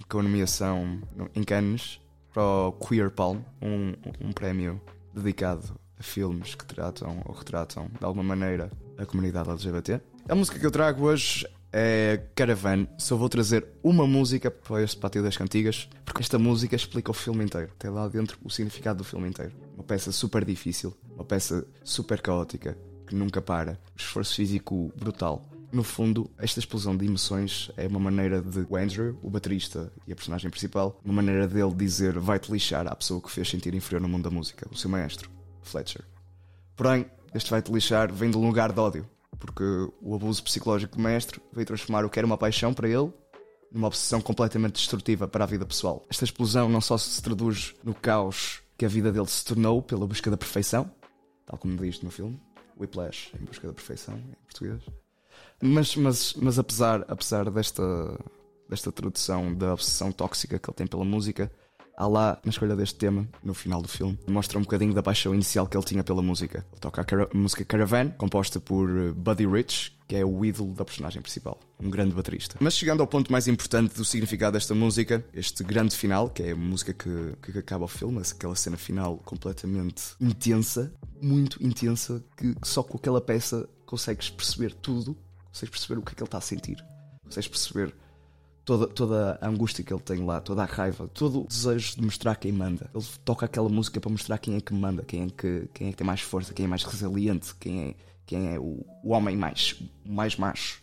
com 0.07 0.19
a 0.19 0.23
nomeação 0.23 0.99
no- 1.15 1.29
em 1.35 1.43
Cannes 1.43 1.99
para 2.33 2.43
o 2.43 2.71
Queer 2.73 3.09
Palm, 3.11 3.39
um, 3.61 3.93
um 4.21 4.31
prémio 4.31 4.79
dedicado 5.13 5.63
a 5.99 6.03
filmes 6.03 6.53
que 6.55 6.65
tratam 6.65 7.21
ou 7.25 7.33
retratam 7.33 7.87
de 7.97 8.05
alguma 8.05 8.23
maneira 8.23 8.69
a 8.97 9.05
comunidade 9.05 9.49
LGBT. 9.49 9.99
A 10.29 10.35
música 10.35 10.59
que 10.59 10.65
eu 10.65 10.71
trago 10.71 11.05
hoje 11.05 11.47
é 11.71 12.21
Caravan. 12.35 12.87
Só 12.97 13.15
vou 13.17 13.27
trazer 13.29 13.65
uma 13.83 14.05
música 14.07 14.49
para 14.51 14.81
este 14.83 14.97
Pátio 14.97 15.23
das 15.23 15.35
Cantigas, 15.37 15.89
porque 16.05 16.21
esta 16.21 16.37
música 16.39 16.75
explica 16.75 17.11
o 17.11 17.13
filme 17.13 17.43
inteiro. 17.43 17.71
Tem 17.79 17.89
lá 17.89 18.07
dentro 18.07 18.37
o 18.43 18.49
significado 18.49 18.99
do 18.99 19.03
filme 19.03 19.27
inteiro. 19.27 19.51
Uma 19.73 19.83
peça 19.83 20.11
super 20.11 20.45
difícil, 20.45 20.95
uma 21.15 21.25
peça 21.25 21.65
super 21.83 22.21
caótica, 22.21 22.77
que 23.05 23.15
nunca 23.15 23.41
para. 23.41 23.79
Esforço 23.95 24.35
físico 24.35 24.91
brutal. 24.95 25.43
No 25.71 25.83
fundo, 25.83 26.29
esta 26.37 26.59
explosão 26.59 26.95
de 26.95 27.05
emoções 27.05 27.69
é 27.75 27.87
uma 27.87 27.99
maneira 27.99 28.41
de 28.41 28.65
o 28.69 28.77
Andrew, 28.77 29.17
o 29.21 29.29
baterista 29.29 29.91
e 30.07 30.13
a 30.13 30.15
personagem 30.15 30.49
principal, 30.49 30.99
uma 31.03 31.15
maneira 31.15 31.47
dele 31.47 31.73
dizer 31.73 32.17
vai-te 32.17 32.51
lixar 32.51 32.87
à 32.87 32.95
pessoa 32.95 33.21
que 33.21 33.31
fez 33.31 33.49
sentir 33.49 33.73
inferior 33.73 34.01
no 34.01 34.07
mundo 34.07 34.23
da 34.23 34.29
música, 34.29 34.67
o 34.71 34.77
seu 34.77 34.89
maestro, 34.89 35.29
Fletcher. 35.61 36.05
Porém, 36.75 37.05
este 37.33 37.49
vai-te 37.49 37.71
lixar 37.71 38.13
vem 38.13 38.31
de 38.31 38.37
um 38.37 38.47
lugar 38.47 38.71
de 38.71 38.79
ódio, 38.79 39.09
porque 39.37 39.63
o 40.01 40.15
abuso 40.15 40.41
psicológico 40.43 40.95
do 40.95 41.01
mestre 41.01 41.41
veio 41.51 41.65
transformar 41.65 42.05
o 42.05 42.09
que 42.09 42.19
era 42.19 42.25
uma 42.25 42.37
paixão 42.37 42.73
para 42.73 42.87
ele 42.87 43.11
numa 43.75 43.87
obsessão 43.87 44.21
completamente 44.21 44.75
destrutiva 44.75 45.27
para 45.27 45.43
a 45.43 45.47
vida 45.47 45.65
pessoal. 45.65 46.05
Esta 46.09 46.23
explosão 46.23 46.69
não 46.69 46.79
só 46.79 46.97
se 46.97 47.21
traduz 47.21 47.75
no 47.83 47.93
caos 47.93 48.61
que 48.77 48.85
a 48.85 48.87
vida 48.87 49.11
dele 49.11 49.27
se 49.27 49.43
tornou 49.43 49.81
pela 49.81 50.07
busca 50.07 50.31
da 50.31 50.37
perfeição, 50.37 50.89
tal 51.45 51.57
como 51.57 51.75
diz 51.75 52.01
no 52.01 52.09
filme, 52.09 52.39
Whiplash, 52.79 53.33
em 53.39 53.45
busca 53.45 53.67
da 53.67 53.73
perfeição, 53.73 54.17
em 54.17 54.43
português. 54.45 54.81
Mas, 55.61 55.95
mas, 55.95 56.33
mas 56.33 56.59
apesar, 56.59 57.05
apesar 57.07 57.49
desta, 57.49 57.83
desta 58.69 58.91
tradução 58.91 59.53
da 59.53 59.73
obsessão 59.73 60.11
tóxica 60.11 60.59
que 60.59 60.69
ele 60.69 60.75
tem 60.75 60.87
pela 60.87 61.05
música, 61.05 61.51
há 61.97 62.07
lá, 62.07 62.39
na 62.43 62.49
escolha 62.49 62.75
deste 62.75 62.95
tema, 62.95 63.27
no 63.43 63.53
final 63.53 63.81
do 63.81 63.87
filme, 63.87 64.17
mostra 64.27 64.57
um 64.57 64.61
bocadinho 64.61 64.93
da 64.93 65.01
paixão 65.03 65.33
inicial 65.33 65.65
que 65.67 65.75
ele 65.77 65.85
tinha 65.85 66.03
pela 66.03 66.21
música. 66.21 66.65
Ele 66.71 66.79
toca 66.79 67.01
a, 67.01 67.05
cara- 67.05 67.29
música 67.33 67.63
Caravan, 67.65 68.09
composta 68.11 68.59
por 68.59 68.89
eh, 68.89 69.11
Buddy 69.11 69.45
Rich, 69.47 69.95
que 70.07 70.15
é 70.15 70.23
o 70.25 70.45
ídolo 70.45 70.73
da 70.73 70.85
personagem 70.85 71.21
principal, 71.21 71.59
um 71.79 71.89
grande 71.89 72.13
baterista. 72.13 72.57
Mas 72.59 72.75
chegando 72.77 73.01
ao 73.01 73.07
ponto 73.07 73.31
mais 73.31 73.47
importante 73.47 73.95
do 73.95 74.05
significado 74.05 74.53
desta 74.53 74.75
música, 74.75 75.25
este 75.33 75.63
grande 75.63 75.95
final, 75.95 76.29
que 76.29 76.43
é 76.43 76.51
a 76.51 76.55
música 76.55 76.93
que, 76.93 77.33
que 77.51 77.57
acaba 77.57 77.85
o 77.85 77.87
filme, 77.87 78.21
aquela 78.21 78.55
cena 78.55 78.77
final 78.77 79.17
completamente 79.25 80.03
intensa, 80.21 80.93
muito 81.21 81.63
intensa, 81.65 82.23
que 82.37 82.53
só 82.63 82.83
com 82.83 82.97
aquela 82.97 83.19
peça 83.19 83.67
consegues 83.85 84.29
perceber 84.29 84.73
tudo, 84.75 85.17
consegues 85.47 85.71
perceber 85.71 85.99
o 85.99 86.03
que 86.03 86.11
é 86.11 86.15
que 86.15 86.21
ele 86.21 86.27
está 86.27 86.37
a 86.37 86.41
sentir, 86.41 86.77
consegues 87.23 87.47
perceber 87.47 87.95
toda, 88.65 88.87
toda 88.87 89.37
a 89.39 89.47
angústia 89.47 89.83
que 89.83 89.93
ele 89.93 90.01
tem 90.01 90.25
lá, 90.25 90.41
toda 90.41 90.63
a 90.63 90.65
raiva, 90.65 91.07
todo 91.07 91.43
o 91.43 91.47
desejo 91.47 91.95
de 91.95 92.01
mostrar 92.01 92.35
quem 92.35 92.51
manda. 92.51 92.89
Ele 92.93 93.05
toca 93.23 93.45
aquela 93.45 93.69
música 93.69 94.01
para 94.01 94.11
mostrar 94.11 94.39
quem 94.39 94.55
é 94.55 94.61
que 94.61 94.73
manda, 94.73 95.03
quem 95.03 95.23
é 95.23 95.27
que, 95.27 95.69
quem 95.73 95.87
é 95.87 95.91
que 95.91 95.97
tem 95.97 96.07
mais 96.07 96.21
força, 96.21 96.53
quem 96.53 96.65
é 96.65 96.67
mais 96.67 96.83
resiliente, 96.83 97.55
quem 97.55 97.89
é, 97.89 97.95
quem 98.25 98.53
é 98.53 98.59
o, 98.59 98.83
o 99.03 99.11
homem 99.11 99.37
mais, 99.37 99.81
mais 100.03 100.35
macho. 100.35 100.81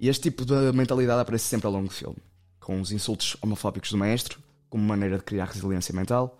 E 0.00 0.08
este 0.08 0.24
tipo 0.30 0.44
de 0.44 0.72
mentalidade 0.72 1.20
aparece 1.20 1.46
sempre 1.46 1.66
ao 1.66 1.72
longo 1.72 1.88
do 1.88 1.94
filme, 1.94 2.18
com 2.60 2.80
os 2.80 2.92
insultos 2.92 3.36
homofóbicos 3.40 3.90
do 3.90 3.96
maestro, 3.96 4.40
como 4.68 4.84
maneira 4.84 5.16
de 5.18 5.24
criar 5.24 5.46
resiliência 5.46 5.94
mental, 5.94 6.38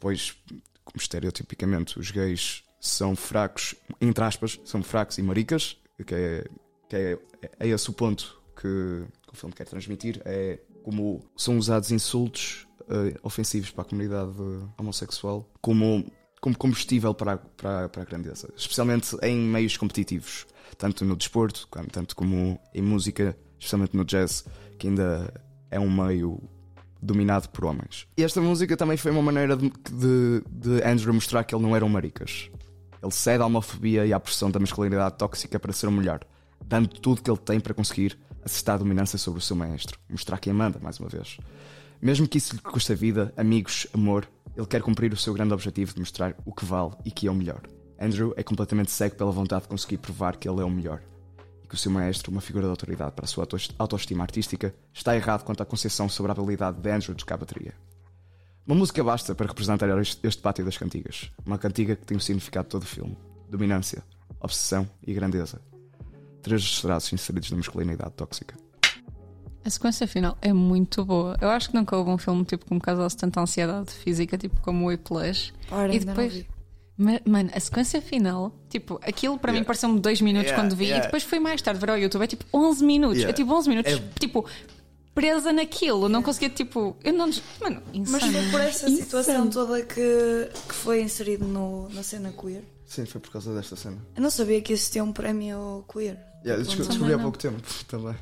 pois, 0.00 0.36
como 0.84 0.96
estereotipicamente, 0.96 1.98
os 1.98 2.10
gays 2.10 2.62
são 2.80 3.14
fracos, 3.14 3.74
entre 4.00 4.24
aspas, 4.24 4.60
são 4.64 4.82
fracos 4.82 5.18
e 5.18 5.22
maricas, 5.22 5.76
que 6.06 6.14
é, 6.14 6.44
que 6.88 6.96
é, 6.96 7.18
é 7.60 7.68
esse 7.68 7.88
o 7.88 7.92
ponto 7.92 8.38
que, 8.60 9.04
que 9.34 9.38
o 9.38 9.40
filme 9.40 9.54
quer 9.54 9.66
transmitir, 9.66 10.22
é 10.24 10.60
como 10.82 11.24
são 11.36 11.58
usados 11.58 11.90
insultos 11.90 12.66
eh, 12.88 13.18
ofensivos 13.22 13.70
para 13.70 13.82
a 13.82 13.84
comunidade 13.84 14.32
homossexual 14.78 15.50
como, 15.60 16.06
como 16.40 16.56
combustível 16.56 17.12
para 17.12 17.34
a, 17.34 17.36
para, 17.36 17.88
para 17.88 18.02
a 18.02 18.04
grandeza, 18.04 18.48
especialmente 18.56 19.16
em 19.22 19.36
meios 19.36 19.76
competitivos, 19.76 20.46
tanto 20.78 21.04
no 21.04 21.16
desporto, 21.16 21.68
tanto 21.90 22.14
como 22.14 22.58
em 22.72 22.82
música, 22.82 23.36
especialmente 23.58 23.96
no 23.96 24.04
jazz, 24.04 24.44
que 24.78 24.88
ainda 24.88 25.32
é 25.70 25.80
um 25.80 25.90
meio 25.90 26.40
dominado 27.02 27.48
por 27.50 27.64
homens. 27.64 28.06
E 28.16 28.22
esta 28.22 28.40
música 28.40 28.76
também 28.76 28.96
foi 28.96 29.10
uma 29.10 29.22
maneira 29.22 29.56
de, 29.56 29.70
de, 29.90 30.42
de 30.48 30.82
Andrew 30.84 31.12
mostrar 31.12 31.44
que 31.44 31.54
ele 31.54 31.62
não 31.62 31.76
era 31.76 31.84
um 31.84 31.88
maricas. 31.88 32.50
Ele 33.02 33.12
cede 33.12 33.42
à 33.42 33.46
homofobia 33.46 34.06
e 34.06 34.12
à 34.12 34.20
pressão 34.20 34.50
da 34.50 34.58
masculinidade 34.58 35.18
tóxica 35.18 35.60
para 35.60 35.72
ser 35.72 35.86
o 35.86 35.92
melhor, 35.92 36.20
dando 36.64 36.88
tudo 36.88 37.20
que 37.20 37.30
ele 37.30 37.38
tem 37.38 37.60
para 37.60 37.74
conseguir 37.74 38.18
acertar 38.44 38.76
a 38.76 38.78
dominância 38.78 39.18
sobre 39.18 39.38
o 39.38 39.42
seu 39.42 39.56
maestro, 39.56 39.98
mostrar 40.08 40.38
quem 40.38 40.52
manda, 40.52 40.78
mais 40.80 40.98
uma 40.98 41.08
vez. 41.08 41.38
Mesmo 42.00 42.28
que 42.28 42.38
isso 42.38 42.54
lhe 42.54 42.60
custe 42.60 42.92
a 42.92 42.94
vida, 42.94 43.32
amigos, 43.36 43.86
amor, 43.94 44.28
ele 44.56 44.66
quer 44.66 44.82
cumprir 44.82 45.12
o 45.12 45.16
seu 45.16 45.32
grande 45.32 45.54
objetivo 45.54 45.94
de 45.94 46.00
mostrar 46.00 46.36
o 46.44 46.52
que 46.52 46.64
vale 46.64 46.94
e 47.04 47.10
que 47.10 47.26
é 47.26 47.30
o 47.30 47.34
melhor. 47.34 47.62
Andrew 47.98 48.34
é 48.36 48.42
completamente 48.42 48.90
cego 48.90 49.16
pela 49.16 49.30
vontade 49.30 49.62
de 49.62 49.68
conseguir 49.68 49.98
provar 49.98 50.36
que 50.36 50.48
ele 50.48 50.60
é 50.60 50.64
o 50.64 50.70
melhor 50.70 51.00
e 51.62 51.66
que 51.66 51.74
o 51.74 51.78
seu 51.78 51.90
maestro, 51.90 52.30
uma 52.30 52.40
figura 52.40 52.64
de 52.64 52.70
autoridade 52.70 53.12
para 53.12 53.24
a 53.24 53.28
sua 53.28 53.44
auto- 53.44 53.74
autoestima 53.78 54.22
artística, 54.22 54.74
está 54.92 55.16
errado 55.16 55.44
quanto 55.44 55.62
à 55.62 55.66
concepção 55.66 56.08
sobre 56.08 56.30
a 56.30 56.34
habilidade 56.34 56.80
de 56.80 56.90
Andrew 56.90 57.14
de 57.14 57.20
tocar 57.24 57.38
bateria. 57.38 57.74
Uma 58.66 58.76
música 58.76 59.02
basta 59.04 59.34
para 59.34 59.46
representar 59.46 59.88
este 60.00 60.42
pátio 60.42 60.64
das 60.64 60.76
cantigas. 60.76 61.30
Uma 61.44 61.58
cantiga 61.58 61.96
que 61.96 62.04
tem 62.04 62.16
o 62.16 62.20
significado 62.20 62.64
de 62.66 62.70
todo 62.70 62.82
o 62.82 62.86
filme: 62.86 63.16
dominância, 63.48 64.02
obsessão 64.40 64.88
e 65.06 65.12
grandeza. 65.12 65.60
Três 66.44 66.80
traços 66.80 67.12
inseridos 67.12 67.50
na 67.50 67.56
masculinidade 67.56 68.12
tóxica. 68.12 68.54
A 69.64 69.70
sequência 69.70 70.06
final 70.06 70.36
é 70.42 70.52
muito 70.52 71.02
boa. 71.06 71.36
Eu 71.40 71.48
acho 71.48 71.70
que 71.70 71.74
nunca 71.74 71.96
houve 71.96 72.10
um 72.10 72.18
filme 72.18 72.44
tipo 72.44 72.66
que 72.66 72.74
me 72.74 72.80
causasse 72.80 73.16
tanta 73.16 73.40
ansiedade 73.40 73.90
física, 73.92 74.36
tipo 74.36 74.60
como 74.60 74.84
o 74.84 74.88
Whiplash. 74.88 75.52
Ora, 75.70 75.94
e 75.94 75.98
depois. 75.98 76.44
Mano, 76.96 77.50
a 77.52 77.58
sequência 77.58 78.00
final, 78.00 78.52
tipo, 78.68 79.00
aquilo 79.02 79.36
para 79.38 79.50
mim 79.50 79.56
Yeah. 79.58 79.66
pareceu-me 79.66 79.98
dois 79.98 80.20
minutos 80.20 80.48
Yeah, 80.50 80.62
quando 80.62 80.76
vi 80.76 80.84
yeah. 80.84 81.02
e 81.02 81.06
depois 81.06 81.22
foi 81.24 81.40
mais 81.40 81.60
tarde 81.60 81.80
ver 81.80 81.90
ao 81.90 81.98
YouTube. 81.98 82.22
É 82.22 82.26
tipo 82.28 82.44
11 82.52 82.84
minutos. 82.84 83.16
Yeah. 83.16 83.30
É 83.30 83.32
tipo 83.32 83.52
11 83.52 83.68
minutos, 83.68 83.92
É- 83.94 84.02
tipo, 84.20 84.44
presa 85.14 85.52
naquilo. 85.52 86.08
Não 86.10 86.22
conseguia, 86.22 86.50
tipo. 86.50 86.94
Eu 87.02 87.14
não. 87.14 87.30
Mano, 87.60 87.82
Mas 87.86 87.96
insano. 87.96 88.32
foi 88.32 88.50
por 88.50 88.60
essa 88.60 88.86
Insano. 88.86 88.96
situação 89.02 89.50
toda 89.50 89.82
que, 89.82 90.50
que 90.68 90.74
foi 90.74 91.02
inserido 91.02 91.46
no, 91.46 91.88
na 91.88 92.02
cena 92.02 92.30
queer. 92.32 92.62
Sim, 92.86 93.06
foi 93.06 93.20
por 93.20 93.30
causa 93.30 93.54
desta 93.54 93.76
cena. 93.76 93.96
Eu 94.14 94.22
não 94.22 94.30
sabia 94.30 94.60
que 94.60 94.72
existia 94.72 95.02
um 95.02 95.12
prémio 95.12 95.84
queer. 95.92 96.18
Yeah, 96.44 96.62
desco- 96.62 96.72
Também 96.82 96.88
descobri 96.88 97.14
há 97.14 97.18
pouco 97.18 97.38
tempo 97.38 97.62
também. 97.88 98.14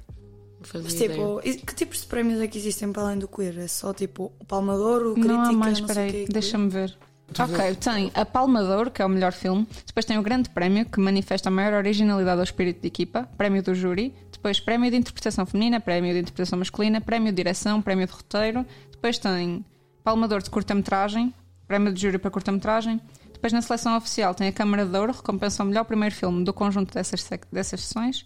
Mas, 0.75 0.95
tipo, 0.95 1.41
que 1.43 1.75
tipos 1.75 2.03
de 2.03 2.07
prémios 2.07 2.41
é 2.41 2.47
que 2.47 2.57
existem 2.57 2.93
para 2.93 3.03
além 3.03 3.19
do 3.19 3.27
queer? 3.27 3.59
É 3.59 3.67
só 3.67 3.93
tipo 3.93 4.33
o 4.39 4.45
Palmador, 4.45 5.03
o 5.09 5.15
Crítica, 5.15 5.35
Não 5.35 5.41
há 5.43 5.53
mais, 5.53 5.81
peraí, 5.81 6.25
deixa-me 6.29 6.69
ver. 6.69 6.97
Ok, 7.37 7.75
tem 7.77 8.13
a 8.15 8.25
Palma 8.27 8.63
de 8.63 8.71
Ouro, 8.71 8.91
que 8.91 9.01
é 9.03 9.07
o 9.07 9.09
melhor 9.09 9.33
filme. 9.33 9.67
Depois 9.87 10.05
tem 10.05 10.19
o 10.19 10.23
Grande 10.23 10.51
Prémio, 10.51 10.85
que 10.85 11.01
manifesta 11.01 11.49
a 11.49 11.53
maior 11.53 11.73
originalidade 11.73 12.39
ao 12.39 12.45
espírito 12.45 12.83
de 12.83 12.87
equipa. 12.89 13.29
Prémio 13.37 13.63
do 13.63 13.75
júri. 13.75 14.15
Depois 14.31 14.61
Prémio 14.61 14.91
de 14.91 14.97
Interpretação 14.99 15.47
Feminina, 15.47 15.81
Prémio 15.81 16.13
de 16.13 16.21
Interpretação 16.21 16.59
Masculina, 16.59 17.01
Prémio 17.01 17.33
de 17.33 17.37
Direção, 17.37 17.81
Prémio 17.83 18.07
de 18.07 18.13
Roteiro. 18.13 18.65
Depois 18.91 19.19
tem 19.19 19.65
Palma 20.05 20.29
de 20.29 20.51
Curta-Metragem, 20.51 21.35
Prémio 21.67 21.93
de 21.93 22.01
Júri 22.03 22.19
para 22.19 22.31
Curta-Metragem. 22.31 23.01
Depois 23.43 23.53
na 23.53 23.61
seleção 23.61 23.97
oficial 23.97 24.37
tem 24.37 24.47
a 24.47 24.53
Câmara 24.53 24.87
de 24.87 24.97
Ouro, 24.97 25.13
recompensa 25.13 25.65
o 25.65 25.67
melhor 25.67 25.83
primeiro 25.85 26.15
filme 26.15 26.45
do 26.45 26.53
conjunto 26.53 26.95
dessas, 26.95 27.29
dessas 27.51 27.81
sessões, 27.81 28.25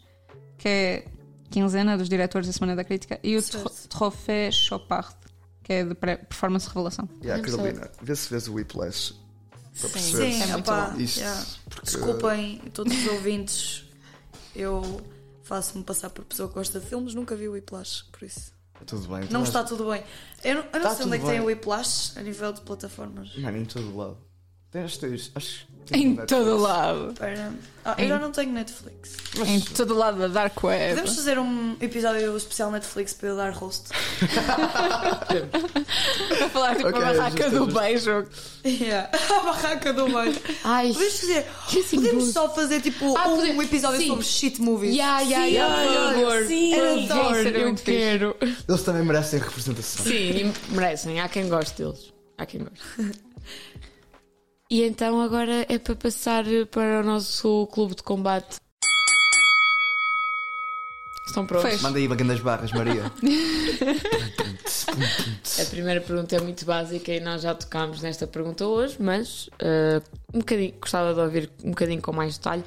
que 0.59 0.69
é 0.69 1.07
Quinzena 1.51 1.97
dos 1.97 2.07
Diretores 2.07 2.47
da 2.47 2.53
Semana 2.53 2.77
da 2.77 2.85
Crítica. 2.85 3.19
E 3.23 3.35
o 3.35 3.41
Certo. 3.41 3.65
Tro- 3.65 3.89
Trofée 3.89 4.53
Chopard, 4.53 5.17
que 5.63 5.73
é 5.73 5.85
de 5.87 5.95
Performance 5.95 6.69
Revelação. 6.69 7.09
Yeah, 7.25 7.43
Não 7.43 7.57
Carolina, 7.57 7.91
vê 8.03 8.15
se 8.15 8.29
vês 8.29 8.47
o 8.47 8.53
Whiplash. 8.57 9.15
Para 9.81 9.89
Sim. 9.89 10.33
Sim, 10.33 10.43
É 10.43 10.57
bom. 10.59 10.97
Isto, 10.99 11.19
yeah. 11.21 11.47
porque- 11.71 11.87
Desculpem 11.87 12.59
todos 12.75 12.95
os 12.95 13.07
ouvintes, 13.13 13.87
eu 14.55 15.01
faço-me 15.45 15.83
passar 15.83 16.11
por 16.11 16.27
pessoa 16.27 16.47
que 16.47 16.57
gosta 16.57 16.79
de 16.79 16.85
filmes, 16.85 17.15
nunca 17.15 17.35
vi 17.35 17.49
o 17.49 17.53
Whiplash, 17.53 18.05
por 18.13 18.23
isso. 18.23 18.53
Tudo 18.85 19.09
bem. 19.09 19.21
Não 19.21 19.25
então 19.29 19.43
está 19.45 19.65
tudo 19.65 19.91
bem. 19.91 20.05
Eu 20.45 20.57
não, 20.57 20.65
eu 20.75 20.81
não 20.81 20.95
sei 20.95 21.07
onde 21.07 21.17
é 21.17 21.19
que 21.21 21.25
tem 21.25 21.41
o. 21.41 21.47
Whiplash 21.47 22.13
a 22.19 22.21
nível 22.23 22.53
de 22.53 22.61
plataformas. 22.61 23.35
Mano, 23.39 23.57
em 23.57 23.65
todo 23.65 23.97
lado. 23.97 24.26
Tens, 24.99 25.31
acho 25.35 25.67
Em 25.93 26.09
Netflix. 26.09 26.27
todo 26.29 26.57
lado. 26.59 27.13
Espera. 27.13 27.53
Ah, 27.85 27.95
eu 27.99 28.05
Em- 28.05 28.09
já 28.09 28.19
não 28.19 28.33
tenho 28.33 28.53
Netflix. 28.53 29.17
Mas- 29.39 29.49
Em 29.49 29.61
todo 29.61 29.95
lado 29.95 30.19
da 30.19 30.27
Dark 30.29 30.63
Web. 30.65 30.91
Podemos 30.97 31.15
fazer 31.17 31.39
um 31.39 31.77
episódio 31.81 32.37
especial 32.37 32.71
Netflix 32.73 33.13
para 33.13 33.29
eu 33.29 33.37
dar 33.37 33.53
host? 33.53 33.89
Para 36.29 36.49
falar 36.51 36.75
tipo 36.77 36.89
Ok, 36.89 37.03
a 37.03 37.13
barraca 37.15 37.51
do 37.51 37.67
beijo. 37.67 38.27
Yeah. 38.65 39.11
A 39.31 39.41
barraca 39.45 39.93
do 39.93 40.07
beijo. 40.09 40.41
Ai, 40.65 40.93
Podemos 40.93 41.21
fazer. 41.21 41.47
Assim, 41.69 41.97
Podemos 41.97 42.33
só 42.33 42.53
fazer 42.55 42.81
tipo 42.81 43.17
Ah, 43.17 43.29
um 43.29 43.37
pode- 43.37 43.51
episódio 43.65 44.01
sim. 44.01 44.09
sobre 44.09 44.25
shit 44.25 44.61
movies. 44.61 44.95
Ya, 44.97 45.21
ya, 45.21 45.43
Sim, 45.45 45.53
ya, 45.55 45.67
ai, 45.67 45.87
por 45.87 46.15
favor. 46.15 46.47
Sim, 46.47 46.71
Por 46.71 46.79
eu 46.79 47.07
favor, 47.07 47.47
eu 47.47 47.75
quero. 47.77 48.37
Eles 48.69 48.83
também 48.83 49.03
merecem 49.05 49.39
representação. 49.41 50.05
Sim, 50.05 50.53
merecem. 50.71 51.21
Há 51.21 51.29
quem 51.29 51.49
goste 51.49 51.81
deles. 51.83 52.13
Há 52.37 52.45
quem 52.47 52.61
goste. 52.65 52.81
E 54.69 54.83
então 54.83 55.21
agora 55.21 55.65
é 55.69 55.79
para 55.79 55.95
passar 55.95 56.45
para 56.73 57.01
o 57.01 57.05
nosso 57.05 57.69
clube 57.69 57.95
de 57.95 58.03
combate. 58.03 58.57
Estão 61.25 61.47
prontos? 61.47 61.71
Fez. 61.71 61.83
Manda 61.83 61.99
aí 61.99 62.09
bagandas 62.09 62.41
barras, 62.41 62.73
Maria. 62.73 63.05
A 65.61 65.65
primeira 65.71 66.01
pergunta 66.01 66.35
é 66.35 66.41
muito 66.41 66.65
básica 66.65 67.13
e 67.13 67.21
nós 67.21 67.43
já 67.43 67.55
tocámos 67.55 68.03
nesta 68.03 68.27
pergunta 68.27 68.67
hoje, 68.67 68.97
mas 68.99 69.49
eh, 69.61 70.03
um 70.35 70.39
bocadinho, 70.39 70.75
gostava 70.81 71.15
de 71.15 71.21
ouvir 71.21 71.51
um 71.63 71.71
bocadinho 71.71 72.03
com 72.03 72.13
mais 72.13 72.37
detalhe. 72.37 72.65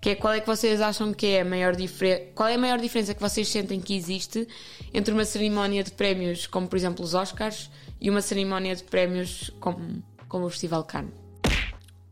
Que 0.00 0.10
é 0.10 0.14
qual 0.14 0.34
é 0.34 0.40
que 0.40 0.46
vocês 0.46 0.80
acham 0.80 1.14
que 1.14 1.26
é 1.28 1.40
a 1.40 1.44
maior 1.44 1.74
diferença? 1.74 2.24
Qual 2.34 2.48
é 2.48 2.54
a 2.56 2.58
maior 2.58 2.78
diferença 2.78 3.14
que 3.14 3.20
vocês 3.20 3.48
sentem 3.48 3.80
que 3.80 3.96
existe 3.96 4.46
entre 4.92 5.14
uma 5.14 5.24
cerimónia 5.24 5.82
de 5.82 5.92
prémios, 5.92 6.46
como 6.46 6.68
por 6.68 6.76
exemplo 6.76 7.04
os 7.04 7.14
Oscars, 7.14 7.70
e 8.00 8.10
uma 8.10 8.20
cerimónia 8.20 8.76
de 8.76 8.84
prémios 8.84 9.50
como, 9.60 10.02
como 10.28 10.46
o 10.46 10.50
Festival 10.50 10.82
de 10.82 10.88
Cannes? 10.88 11.27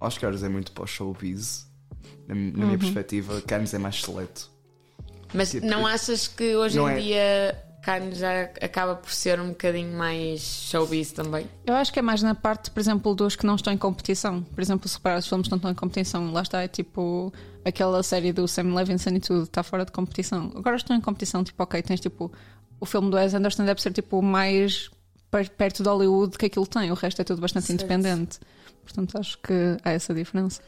Oscars 0.01 0.43
é 0.43 0.49
muito 0.49 0.73
para 0.73 0.85
o 0.85 0.87
showbiz. 0.87 1.67
Na, 2.29 2.35
na 2.35 2.41
Uhum. 2.41 2.53
minha 2.67 2.79
perspectiva, 2.79 3.41
Cannes 3.43 3.73
é 3.75 3.79
mais 3.79 4.01
seleto. 4.03 4.51
Mas 5.33 5.51
Tipo, 5.53 5.67
não 5.67 5.87
achas 5.87 6.27
que 6.29 6.57
hoje 6.57 6.79
em 6.79 6.89
é- 6.89 7.01
dia 7.01 7.63
Cannes 7.83 8.19
já 8.19 8.43
acaba 8.61 8.97
por 8.97 9.13
ser 9.13 9.39
um 9.41 9.51
bocadinho 9.51 9.97
mais 9.97 10.41
showbiz 10.41 11.13
também? 11.13 11.47
Eu 11.65 11.75
acho 11.75 11.93
que 11.93 11.99
é 11.99 12.03
mais 12.03 12.21
na 12.23 12.35
parte, 12.35 12.71
por 12.71 12.81
exemplo, 12.81 13.15
dos 13.15 13.37
que 13.37 13.47
não 13.47 13.55
estão 13.55 13.73
em 13.73 13.79
competição. 13.79 14.43
Por 14.43 14.61
exemplo, 14.61 14.89
se 14.89 14.97
reparar, 14.97 15.19
os 15.19 15.29
filmes 15.29 15.47
que 15.47 15.51
não 15.53 15.57
estão 15.59 15.71
em 15.71 15.75
competição, 15.75 16.33
lá 16.33 16.43
está, 16.43 16.63
é 16.63 16.69
tipo 16.69 17.33
aquela 17.65 18.03
série 18.03 18.33
do 18.33 18.47
Sam 18.49 18.75
Levinson 18.75 19.11
e 19.11 19.21
tudo, 19.21 19.45
está 19.45 19.63
fora 19.63 19.85
de 19.85 19.93
competição. 19.93 20.53
Agora 20.57 20.77
estão 20.77 20.97
em 20.97 21.01
competição, 21.01 21.45
tipo, 21.45 21.63
ok, 21.63 21.81
tens 21.83 22.01
tipo 22.01 22.33
o 22.81 22.85
filme 22.87 23.09
do 23.11 23.17
Wes 23.17 23.33
Anderson 23.35 23.65
deve 23.65 23.81
ser 23.81 23.93
tipo 23.93 24.21
mais 24.21 24.91
perto 25.31 25.83
de 25.83 25.89
Hollywood 25.89 26.37
que 26.39 26.47
aquilo 26.47 26.67
tem, 26.67 26.91
o 26.91 26.95
resto 26.95 27.21
é 27.21 27.25
tudo 27.25 27.41
bastante 27.41 27.67
Certo. 27.67 27.83
independente. 27.83 28.39
Portanto, 28.83 29.19
acho 29.19 29.39
que 29.39 29.53
há 29.85 29.91
essa 29.93 30.15
diferença. 30.15 30.61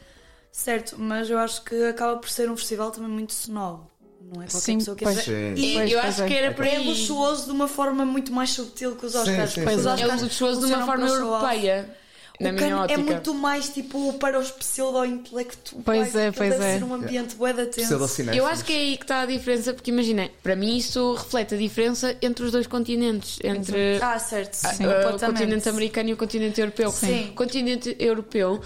Certo, 0.51 0.95
mas 0.97 1.29
eu 1.29 1.37
acho 1.37 1.63
que 1.63 1.75
acaba 1.85 2.17
por 2.17 2.29
ser 2.29 2.49
um 2.49 2.57
festival 2.57 2.91
também 2.91 3.09
muito 3.09 3.29
snob. 3.31 3.81
Não 4.21 4.41
é 4.43 4.45
qualquer 4.45 4.59
Sim, 4.59 4.77
pessoa 4.79 4.97
que 4.97 5.03
pois. 5.05 5.23
Sim. 5.23 5.53
E 5.55 5.73
Pois, 5.75 5.91
eu 5.91 5.99
pois 6.01 6.13
acho 6.13 6.23
é. 6.23 6.27
que 6.27 6.33
era 6.33 6.67
é 6.67 6.75
aí. 6.75 6.87
luxuoso 6.87 7.45
de 7.45 7.51
uma 7.51 7.67
forma 7.67 8.05
muito 8.05 8.31
mais 8.33 8.49
subtil 8.51 8.95
que 8.95 9.05
os 9.05 9.15
Oscars. 9.15 9.51
sim, 9.51 9.65
sim. 9.65 9.75
os 9.75 9.85
É 9.85 10.05
luxuoso 10.23 10.59
de 10.67 10.73
uma 10.73 10.85
forma 10.85 11.05
para 11.07 11.15
europeia, 11.15 11.97
na 12.39 12.49
o 12.49 12.53
minha 12.53 12.67
Cannes 12.69 12.83
ótica. 12.83 12.93
é 12.99 13.03
muito 13.03 13.33
mais 13.33 13.69
tipo 13.69 14.13
para 14.13 14.39
os 14.39 14.49
pseudo-intelectuais. 14.51 15.83
Pois 15.83 16.15
é, 16.15 16.31
pois 16.31 16.49
deve 16.51 16.63
é. 16.65 16.77
ser 16.77 16.83
um 16.83 16.93
ambiente 16.93 17.35
da 17.35 17.65
tenso. 17.65 17.93
Eu 18.33 18.45
acho 18.45 18.63
que 18.63 18.73
é 18.73 18.77
aí 18.77 18.97
que 18.97 19.03
está 19.03 19.21
a 19.21 19.25
diferença, 19.25 19.73
porque 19.73 19.91
imagina, 19.91 20.29
para 20.41 20.55
mim 20.55 20.77
isso 20.77 21.13
reflete 21.15 21.55
a 21.55 21.57
diferença 21.57 22.15
entre 22.21 22.45
os 22.45 22.51
dois 22.51 22.67
continentes, 22.67 23.39
entre 23.43 23.99
Ah, 24.01 24.17
certo. 24.19 24.53
Sim, 24.53 24.85
o 24.85 25.19
continente 25.19 25.67
americano 25.69 26.09
e 26.09 26.13
o 26.13 26.17
continente 26.17 26.59
europeu. 26.61 26.91
Sim. 26.91 27.29
O 27.31 27.33
continente 27.33 27.95
europeu 27.99 28.61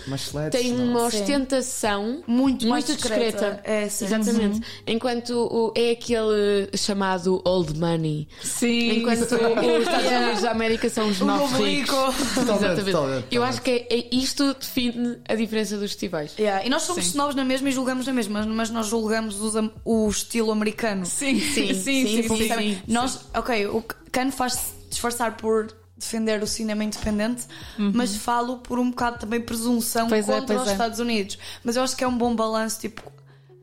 tem 0.51 0.71
não? 0.73 0.85
uma 0.85 1.09
Sim. 1.11 1.21
ostentação 1.21 2.23
Muito 2.27 2.65
muito 2.67 2.93
discreta. 2.93 3.23
discreta. 3.31 3.61
É, 3.63 3.89
sim. 3.89 4.05
Exatamente. 4.05 4.61
Enquanto 4.85 5.31
o- 5.31 5.73
é 5.75 5.91
aquele 5.91 6.69
chamado 6.75 7.41
old 7.45 7.77
money. 7.79 8.27
Sim. 8.43 8.97
Enquanto 8.99 9.21
os 9.23 9.31
Estados 9.31 10.11
Unidos 10.11 10.41
da 10.41 10.51
América 10.51 10.89
são 10.89 11.07
os 11.09 11.21
O 11.21 11.25
novos 11.25 11.51
novo 11.51 11.63
ricos. 11.63 11.97
Exatamente. 12.37 13.25
Eu 13.31 13.43
acho 13.43 13.61
que 13.63 13.71
é, 13.71 13.87
é- 13.89 14.15
isto 14.15 14.53
define 14.53 15.17
a 15.27 15.35
diferença 15.35 15.77
dos 15.77 15.91
festivais. 15.91 16.33
Yeah, 16.37 16.65
E 16.65 16.69
nós 16.69 16.83
somos 16.83 17.05
snobs 17.05 17.35
na 17.35 17.43
mesma 17.45 17.69
e 17.69 17.71
julgamos 17.71 18.05
na 18.05 18.13
mesma, 18.13 18.45
mas 18.45 18.69
nós 18.69 18.87
julgamos 18.87 19.39
os 19.41 19.53
o 19.85 20.09
estilo 20.09 20.51
americano. 20.51 21.05
Sim, 21.05 21.39
sim, 21.39 21.73
sim, 21.73 22.05
sim, 22.05 22.27
sim, 22.27 22.49
sim. 22.49 22.81
Nós, 22.87 23.25
ok, 23.33 23.67
o 23.67 23.81
Cannes 24.11 24.35
faz 24.35 24.73
disfarçar 24.89 25.37
por 25.37 25.73
defender 25.97 26.43
o 26.43 26.47
cinema 26.47 26.83
independente, 26.83 27.43
mas 27.77 28.15
falo 28.15 28.57
por 28.57 28.77
um 28.77 28.89
bocado 28.89 29.19
também 29.19 29.39
presunção 29.39 30.09
Pois 30.09 30.27
é, 30.27 30.33
contra 30.39 30.55
pois 30.55 30.61
os 30.63 30.67
é. 30.67 30.71
Estados 30.73 30.99
Unidos. 30.99 31.37
Mas 31.63 31.75
eu 31.75 31.83
acho 31.83 31.95
que 31.95 32.03
é 32.03 32.07
um 32.07 32.17
bom 32.17 32.35
balanço, 32.35 32.79
tipo, 32.81 33.01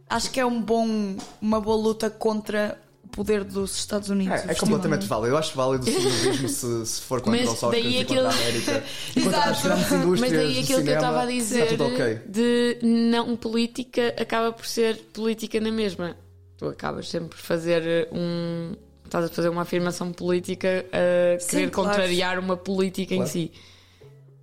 acho 0.08 0.30
que 0.30 0.40
é 0.40 0.46
um 0.46 0.60
bom, 0.60 1.16
uma 1.40 1.60
boa 1.60 1.76
luta 1.76 2.08
contra 2.08 2.80
poder 3.10 3.44
dos 3.44 3.76
Estados 3.76 4.08
Unidos. 4.08 4.40
É, 4.46 4.52
é 4.52 4.54
completamente 4.54 5.06
válido. 5.06 5.34
Eu 5.34 5.38
acho 5.38 5.54
válido 5.56 5.84
o 5.88 5.92
cinema 5.92 6.48
se, 6.48 6.86
se 6.86 7.00
for 7.02 7.20
contra 7.20 7.40
Mas 7.40 7.48
os 7.50 7.54
Oscars 7.62 7.72
daí 7.82 8.00
e 8.00 8.04
contra 8.04 8.22
a 8.26 8.28
aquilo- 8.30 8.42
América. 8.42 8.84
Exato. 9.16 9.68
Mas 10.20 10.30
daí 10.32 10.50
aquilo 10.52 10.66
que 10.66 10.72
eu 10.72 10.76
cinema, 10.78 10.96
estava 10.96 11.22
a 11.22 11.26
dizer 11.26 11.62
Está 11.64 11.76
tudo 11.76 11.86
ok. 11.94 12.14
de 12.26 12.78
não 12.82 13.36
política 13.36 14.14
acaba 14.20 14.52
por 14.52 14.66
ser 14.66 14.96
política 15.12 15.60
na 15.60 15.70
mesma. 15.70 16.16
Tu 16.56 16.66
acabas 16.66 17.08
sempre 17.08 17.28
por 17.30 17.38
fazer 17.38 18.08
um. 18.12 18.74
Estás 19.04 19.24
a 19.24 19.28
fazer 19.28 19.48
uma 19.48 19.62
afirmação 19.62 20.12
política 20.12 20.86
a 20.92 21.40
Sim, 21.40 21.48
querer 21.48 21.70
claro. 21.70 21.90
contrariar 21.90 22.38
uma 22.38 22.56
política 22.56 23.14
em 23.14 23.18
Claro. 23.18 23.32
si. 23.32 23.50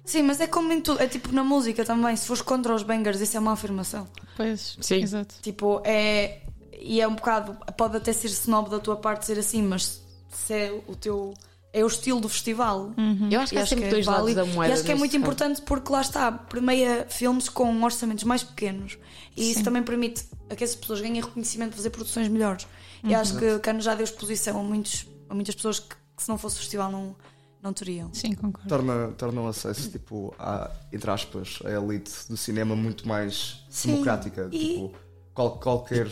Sim, 0.04 0.24
mas 0.24 0.40
é 0.40 0.48
como 0.48 0.72
em 0.72 0.80
tudo, 0.82 1.02
é 1.02 1.08
tipo 1.08 1.34
na 1.34 1.44
música 1.44 1.84
também. 1.86 2.16
Se 2.16 2.26
fores 2.28 2.42
contra 2.42 2.74
os 2.74 2.82
bangers, 2.82 3.20
isso 3.20 3.36
é 3.36 3.40
uma 3.40 3.52
afirmação. 3.54 4.08
Pois, 4.38 4.78
Sim. 4.82 5.02
exato. 5.04 5.36
Tipo, 5.42 5.82
é. 5.86 6.40
E 6.80 7.02
é 7.02 7.08
um 7.08 7.16
bocado. 7.16 7.58
Pode 7.78 7.98
até 7.98 8.14
ser 8.14 8.28
snob 8.28 8.70
da 8.70 8.80
tua 8.80 8.96
parte 8.98 9.26
ser 9.26 9.38
assim, 9.40 9.62
mas 9.64 10.02
se 10.30 10.54
é 10.54 10.84
o 10.88 10.96
teu. 10.96 11.34
É 11.74 11.84
o 11.84 11.88
estilo 11.88 12.20
do 12.20 12.30
festival. 12.30 12.92
Eu 13.30 13.40
acho 13.42 13.50
que 13.52 13.56
E 13.56 13.60
há 13.60 13.62
acho 13.64 13.70
sempre 13.70 13.84
que 13.84 13.90
é 13.90 13.92
dois 13.92 14.06
lados 14.08 14.34
da 14.34 14.46
moeda. 14.46 14.72
E 14.72 14.74
acho 14.74 14.84
que 14.84 14.92
é 14.92 14.96
muito 14.96 15.12
caso. 15.12 15.22
importante 15.22 15.62
porque 15.62 15.92
lá 15.92 16.02
está, 16.02 16.32
permeia 16.32 17.06
filmes 17.10 17.50
com 17.50 17.84
orçamentos 17.84 18.24
mais 18.24 18.42
pequenos 18.42 18.98
e 19.36 19.52
isso 19.52 19.64
também 19.64 19.84
permite 19.84 20.26
a 20.50 20.56
que 20.56 20.64
essas 20.64 20.76
pessoas 20.78 21.02
ganhem 21.02 21.22
reconhecimento 21.22 21.72
de 21.72 21.76
fazer 21.76 21.90
produções 21.92 22.30
melhores. 22.30 22.66
E 23.04 23.08
Uhum. 23.14 23.20
acho 23.20 23.38
que 23.38 23.60
Cano 23.60 23.82
já 23.82 23.94
deu 23.94 24.06
exposição 24.06 24.60
a, 24.60 24.64
muitos, 24.64 25.06
a 25.30 25.36
muitas 25.36 25.54
pessoas 25.54 25.78
que, 25.80 25.94
que 26.16 26.24
se 26.24 26.30
não 26.30 26.38
fosse 26.38 26.56
o 26.56 26.60
festival 26.60 26.90
não, 26.92 27.16
não 27.62 27.74
teriam. 27.74 28.12
Sim, 28.14 28.34
concordo. 28.34 28.68
Torna, 28.70 29.10
torna 29.18 29.42
o 29.42 29.48
acesso, 29.48 29.92
tipo, 29.92 30.34
à, 30.40 30.72
entre 30.92 31.12
aspas, 31.12 31.60
a 31.66 31.70
elite 31.72 32.12
do 32.28 32.38
cinema 32.38 32.76
muito 32.76 33.08
mais 33.08 33.66
Sim, 33.70 33.92
democrática. 33.92 34.50
e- 34.52 34.58
Tipo, 34.58 34.94
qual- 35.38 35.60
qualquer, 35.60 36.08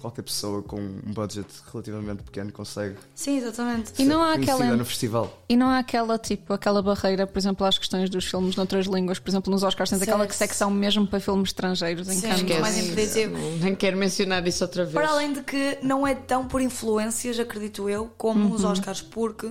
qualquer 0.00 0.22
pessoa 0.22 0.62
com 0.62 0.76
um 0.80 1.12
budget 1.12 1.48
relativamente 1.72 2.22
pequeno 2.22 2.52
consegue 2.52 2.94
Sim, 3.12 3.38
exatamente. 3.38 3.92
E 3.98 4.04
não 4.04 4.22
há 4.22 4.34
aquela. 4.34 4.64
no 4.76 4.84
festival. 4.84 5.36
E 5.48 5.56
não 5.56 5.66
há 5.68 5.78
aquela, 5.80 6.16
tipo, 6.16 6.52
aquela 6.52 6.80
barreira, 6.80 7.26
por 7.26 7.36
exemplo, 7.40 7.66
às 7.66 7.76
questões 7.76 8.08
dos 8.08 8.24
filmes 8.24 8.54
noutras 8.54 8.86
línguas. 8.86 9.18
Por 9.18 9.28
exemplo, 9.30 9.50
nos 9.50 9.64
Oscars 9.64 9.90
tens 9.90 10.02
aquela 10.02 10.30
secção 10.30 10.70
mesmo 10.70 11.06
para 11.08 11.18
filmes 11.18 11.48
estrangeiros 11.48 12.08
em 12.08 12.12
Sim, 12.20 12.28
Cannes. 12.46 13.14
Nem 13.60 13.74
quero 13.74 13.96
mencionar 13.96 14.46
isso 14.46 14.62
outra 14.62 14.84
vez. 14.84 14.94
Para 14.94 15.08
além 15.10 15.32
de 15.32 15.42
que 15.42 15.78
não 15.82 16.06
é 16.06 16.14
tão 16.14 16.46
por 16.46 16.60
influências, 16.60 17.38
acredito 17.40 17.88
eu, 17.88 18.12
como 18.16 18.54
os 18.54 18.62
Oscars, 18.62 19.02
porque 19.02 19.50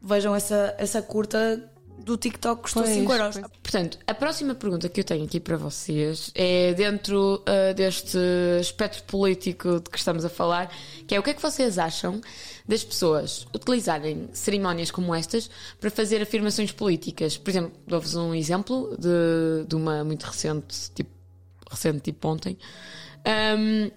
vejam 0.00 0.34
essa, 0.34 0.74
essa 0.78 1.00
curta 1.00 1.70
do 1.98 2.16
TikTok 2.16 2.62
custou 2.62 2.82
Pois, 2.82 2.94
5 2.94 3.12
euros. 3.12 3.38
pois. 3.38 3.52
Portanto, 3.62 3.98
a 4.06 4.14
próxima 4.14 4.54
pergunta 4.54 4.88
que 4.88 5.00
eu 5.00 5.04
tenho 5.04 5.24
aqui 5.24 5.38
para 5.38 5.56
vocês 5.56 6.30
é 6.34 6.74
dentro 6.74 7.42
ah, 7.46 7.72
deste 7.72 8.18
espectro 8.60 9.02
político 9.04 9.80
de 9.80 9.90
que 9.90 9.98
estamos 9.98 10.24
a 10.24 10.28
falar, 10.28 10.70
que 11.06 11.14
é 11.14 11.20
o 11.20 11.22
que 11.22 11.30
é 11.30 11.34
que 11.34 11.42
vocês 11.42 11.78
acham 11.78 12.20
das 12.66 12.84
pessoas 12.84 13.46
utilizarem 13.54 14.28
cerimónias 14.32 14.90
como 14.90 15.14
estas 15.14 15.50
para 15.80 15.90
fazer 15.90 16.20
afirmações 16.22 16.72
políticas? 16.72 17.36
Por 17.36 17.50
exemplo, 17.50 17.72
dou-vos 17.86 18.14
um 18.14 18.34
exemplo 18.34 18.96
de, 18.98 19.66
de 19.66 19.74
uma 19.74 20.04
muito 20.04 20.24
recente, 20.24 20.90
tipo, 20.94 21.10
recente, 21.70 22.00
tipo 22.00 22.28
ontem, 22.28 22.58
ahm, 23.24 23.90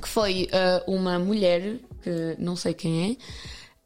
que 0.00 0.08
foi 0.08 0.48
ah, 0.52 0.82
uma 0.86 1.18
mulher, 1.18 1.78
que 2.02 2.36
não 2.38 2.56
sei 2.56 2.74
quem 2.74 3.18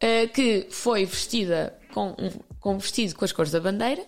é, 0.00 0.24
uh, 0.24 0.28
que 0.28 0.66
foi 0.70 1.04
vestida 1.04 1.78
com 1.92 2.10
um, 2.18 2.51
com 2.62 2.76
um 2.76 2.78
vestido 2.78 3.14
com 3.14 3.24
as 3.24 3.32
cores 3.32 3.52
da 3.52 3.60
bandeira 3.60 4.02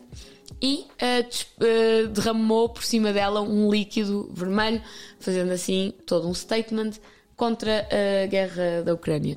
e 0.63 0.87
uh, 1.03 2.05
uh, 2.05 2.09
derramou 2.09 2.71
por 2.71 2.83
cima 2.83 3.13
dela 3.13 3.43
um 3.43 3.71
líquido 3.71 4.31
vermelho, 4.33 4.81
fazendo 5.19 5.53
assim 5.53 5.93
todo 6.07 6.27
um 6.29 6.33
statement 6.33 6.93
contra 7.37 7.87
a 7.91 8.27
guerra 8.27 8.83
da 8.83 8.95
Ucrânia. 8.95 9.37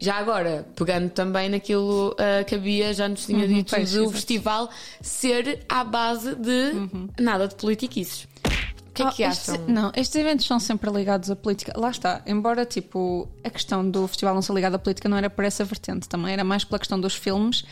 Já 0.00 0.16
agora, 0.16 0.66
pegando 0.76 1.10
também 1.10 1.48
naquilo 1.48 2.10
uh, 2.10 2.44
que 2.46 2.54
havia, 2.54 2.92
já 2.94 3.08
nos 3.08 3.26
tinha 3.26 3.44
Uhum, 3.46 3.54
dito 3.54 3.74
pois, 3.74 3.92
do 3.92 4.10
festival 4.10 4.70
ser 5.00 5.64
à 5.68 5.82
base 5.82 6.36
de 6.36 6.72
nada 7.20 7.48
de 7.48 7.56
politiquices. 7.56 8.28
Que 8.98 9.02
é 9.02 9.06
Ah, 9.06 9.12
que 9.12 9.22
estes- 9.22 9.48
acham? 9.50 9.64
não, 9.68 9.92
estes 9.94 10.14
eventos 10.16 10.46
são 10.46 10.58
sempre 10.60 10.90
ligados 10.90 11.30
à 11.30 11.36
política. 11.36 11.72
Lá 11.76 11.90
está, 11.90 12.20
embora 12.26 12.64
tipo 12.66 13.28
a 13.44 13.50
questão 13.50 13.88
do 13.88 14.06
festival 14.08 14.34
não 14.34 14.42
ser 14.42 14.52
ligado 14.52 14.74
à 14.74 14.78
política 14.78 15.08
não 15.08 15.16
era 15.16 15.30
por 15.30 15.44
essa 15.44 15.64
vertente, 15.64 16.08
também 16.08 16.32
era 16.32 16.42
mais 16.44 16.64
pela 16.64 16.78
questão 16.78 17.00
dos 17.00 17.14
filmes, 17.14 17.64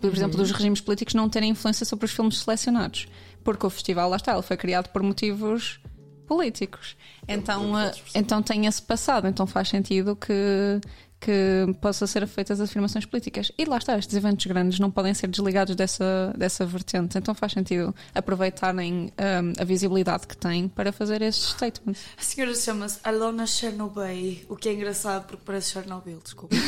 por 0.00 0.12
exemplo, 0.12 0.36
dos 0.36 0.50
regimes 0.50 0.80
políticos 0.80 1.14
não 1.14 1.28
terem 1.28 1.50
influência 1.50 1.86
sobre 1.86 2.06
os 2.06 2.12
filmes 2.12 2.38
selecionados. 2.38 3.06
porque 3.44 3.66
o 3.66 3.70
festival, 3.70 4.08
lá 4.08 4.14
está, 4.16 4.32
ele 4.34 4.42
foi 4.42 4.56
criado 4.56 4.88
por 4.90 5.02
motivos 5.02 5.80
políticos. 6.28 6.96
Então, 7.26 7.76
eh, 7.78 7.92
então 8.14 8.40
tem 8.42 8.66
esse 8.66 8.80
passado, 8.80 9.26
então 9.26 9.46
faz 9.48 9.68
sentido 9.68 10.14
que, 10.14 10.80
que 11.22 11.72
possam 11.80 12.08
ser 12.08 12.26
feitas 12.26 12.60
afirmações 12.60 13.06
políticas. 13.06 13.52
E 13.56 13.64
lá 13.64 13.78
está, 13.78 13.96
estes 13.96 14.16
eventos 14.16 14.44
grandes 14.44 14.80
não 14.80 14.90
podem 14.90 15.14
ser 15.14 15.28
desligados 15.28 15.76
dessa, 15.76 16.34
dessa 16.36 16.66
vertente, 16.66 17.16
então 17.16 17.32
faz 17.32 17.52
sentido 17.52 17.94
aproveitarem 18.12 19.12
um, 19.16 19.62
a 19.62 19.64
visibilidade 19.64 20.26
que 20.26 20.36
têm 20.36 20.66
para 20.66 20.90
fazer 20.90 21.22
estes 21.22 21.50
statements. 21.50 22.02
A 22.16 22.22
senhora 22.22 22.54
chama-se 22.56 22.98
Alona 23.04 23.46
Chernobyl, 23.46 24.40
o 24.48 24.56
que 24.56 24.68
é 24.68 24.72
engraçado 24.72 25.26
porque 25.28 25.44
parece 25.46 25.70
Chernobyl, 25.70 26.18
desculpa. 26.22 26.56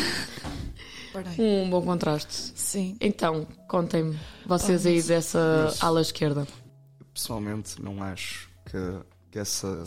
Um 1.39 1.71
bom 1.71 1.81
contraste. 1.81 2.53
Sim. 2.57 2.97
Então, 3.01 3.47
contem-me, 3.69 4.19
vocês 4.45 4.85
aí 4.85 5.01
dessa 5.01 5.73
ala 5.81 6.01
esquerda. 6.01 6.45
Pessoalmente, 7.13 7.81
não 7.81 8.03
acho 8.03 8.51
que, 8.65 8.79
que, 9.31 9.39
essa, 9.39 9.85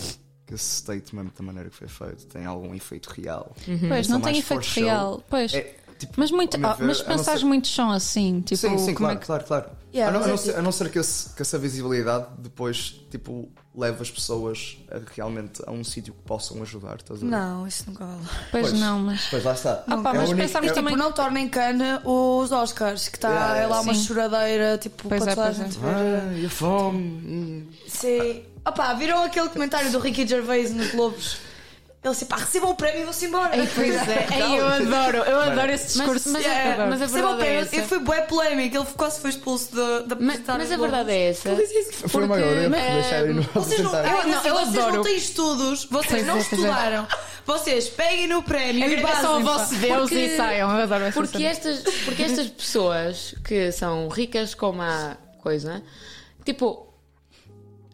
que 0.47 0.53
esse 0.55 0.77
statement, 0.77 1.27
da 1.37 1.43
maneira 1.43 1.69
que 1.69 1.75
foi 1.75 1.87
feito, 1.89 2.25
tem 2.27 2.45
algum 2.45 2.73
efeito 2.73 3.07
real. 3.09 3.53
Pois, 3.87 4.07
São 4.07 4.15
não 4.15 4.21
tem 4.21 4.33
mais 4.33 4.37
efeito 4.45 4.65
real. 4.79 5.21
Pois. 5.29 5.53
É, 5.53 5.75
tipo, 5.99 6.13
Mas, 6.15 6.31
muito, 6.31 6.55
a 6.55 6.57
meu 6.57 6.69
ah, 6.69 6.73
ver, 6.73 6.85
mas 6.87 6.99
não 6.99 7.05
pensares 7.05 7.41
ser- 7.41 7.45
muitos 7.47 7.73
são 7.75 7.91
assim, 7.91 8.39
tipo, 8.41 8.55
sim, 8.55 8.77
sim, 8.77 8.85
como 8.93 8.97
claro, 8.97 9.13
é 9.13 9.19
que- 9.19 9.25
claro, 9.25 9.43
claro. 9.45 9.69
Yeah, 9.93 10.15
a, 10.15 10.19
não, 10.19 10.25
a 10.25 10.27
não 10.27 10.33
é 10.33 10.37
ser, 10.37 10.47
tipo- 10.49 10.59
a 10.59 10.61
não 10.61 10.71
ser 10.71 10.89
que, 10.91 10.99
esse- 10.99 11.29
que 11.33 11.41
essa 11.41 11.57
visibilidade 11.57 12.27
depois 12.39 13.01
tipo, 13.09 13.49
leve 13.73 14.01
as 14.01 14.11
pessoas 14.11 14.77
a, 14.91 14.99
realmente 15.15 15.61
a 15.65 15.71
um 15.71 15.83
sítio 15.83 16.13
que 16.13 16.21
possam 16.23 16.61
ajudar. 16.61 16.97
Estás 16.97 17.21
a 17.21 17.25
ver? 17.25 17.31
Não, 17.31 17.65
isso 17.67 17.85
nunca 17.87 18.05
vale. 18.05 18.21
Pois, 18.51 18.67
Pois. 18.69 18.79
não, 18.79 18.99
mas. 18.99 19.25
Pois 19.29 19.43
lá 19.43 19.53
está. 19.53 19.83
Ah, 19.87 19.97
pá, 19.97 20.11
É 20.13 20.17
mas 20.17 20.29
único- 20.29 20.35
pensarmos 20.45 20.71
é- 20.71 20.73
também- 20.73 20.93
Tipo, 20.93 21.03
não 21.03 21.11
tornem 21.13 21.49
cana 21.49 22.01
os 22.05 22.51
Oscars, 22.51 23.07
que 23.07 23.17
está 23.17 23.29
Yeah, 23.29 23.57
é 23.59 23.67
lá 23.67 23.81
uma 23.81 23.93
sim. 23.93 24.03
choradeira, 24.03 24.77
tipo, 24.77 25.07
Pois 25.07 25.23
para 25.23 25.31
é, 25.31 25.35
toda 25.35 25.47
a 25.47 25.51
pois 25.51 25.59
é. 25.59 25.63
gente 25.65 25.79
ver. 25.79 25.87
Ah, 25.87 26.33
e 26.37 26.45
a 26.45 26.49
fome. 26.49 27.67
Sim. 27.87 28.43
Opá, 28.67 28.93
viram 28.93 29.23
aquele 29.23 29.49
comentário 29.49 29.91
do 29.91 29.99
Ricky 29.99 30.27
Gervais 30.27 30.73
nos 30.73 30.91
Globos? 30.91 31.37
Ele 32.03 32.13
disse, 32.13 32.25
pá, 32.25 32.37
recebam 32.37 32.69
o 32.69 32.75
prémio 32.75 33.01
e 33.01 33.03
vão-se 33.05 33.25
embora. 33.25 33.51
Pois 33.75 33.95
é, 34.07 34.27
Ei, 34.31 34.59
eu 34.59 34.67
adoro, 34.67 35.17
eu 35.17 35.39
adoro 35.41 35.71
esse 35.71 35.97
Mas- 35.97 36.05
discurso. 36.21 36.29
mas- 36.31 36.45
mas 36.45 37.01
a 37.01 37.05
recebam 37.05 37.33
o 37.33 37.37
verdade 37.37 37.41
é 37.41 37.45
prémio. 37.45 37.59
essa. 37.61 37.75
E 37.75 37.81
foi 37.87 37.99
bué 37.99 38.21
polémico, 38.21 38.77
ele 38.77 38.85
quase 38.95 39.19
foi 39.19 39.29
expulso 39.31 39.75
da, 39.75 39.99
da 40.01 40.15
Mas, 40.19 40.41
mas 40.45 40.71
a 40.71 40.77
verdade 40.77 41.11
é 41.11 41.29
essa. 41.29 41.49
Foi 42.07 42.23
o 42.23 42.27
maior 42.29 42.55
erro 42.55 42.75
eh, 42.75 42.93
deixarem 43.01 43.33
no 43.33 43.41
Vocês 43.41 43.79
não, 43.81 43.93
apresentar. 43.93 44.21
eu, 44.25 44.27
não, 44.31 44.43
eu 44.45 44.53
vocês 44.53 44.77
adoro. 44.77 44.95
não 44.97 45.03
têm 45.03 45.15
estudos, 45.17 45.85
vocês 45.85 46.25
não 46.25 46.35
é, 46.35 46.37
é. 46.37 46.41
estudaram. 46.41 47.07
Vocês 47.45 47.89
peguem 47.89 48.27
no 48.27 48.43
prémio 48.43 48.89
e 48.89 49.01
basem, 49.01 49.25
ao 49.25 49.39
vosso 49.41 49.75
Deus 49.75 50.01
Porque- 50.01 50.15
e 50.15 50.37
saiam. 50.37 50.69
Eu 50.77 50.83
adoro 50.83 51.03
essa 51.05 51.13
Porque 51.19 51.43
estas, 51.43 51.79
porque 52.05 52.23
estas 52.23 52.47
pessoas 52.47 53.33
que 53.43 53.71
são 53.71 54.07
ricas 54.07 54.53
como 54.53 54.81
a 54.81 55.17
coisa, 55.41 55.81
tipo, 56.45 56.86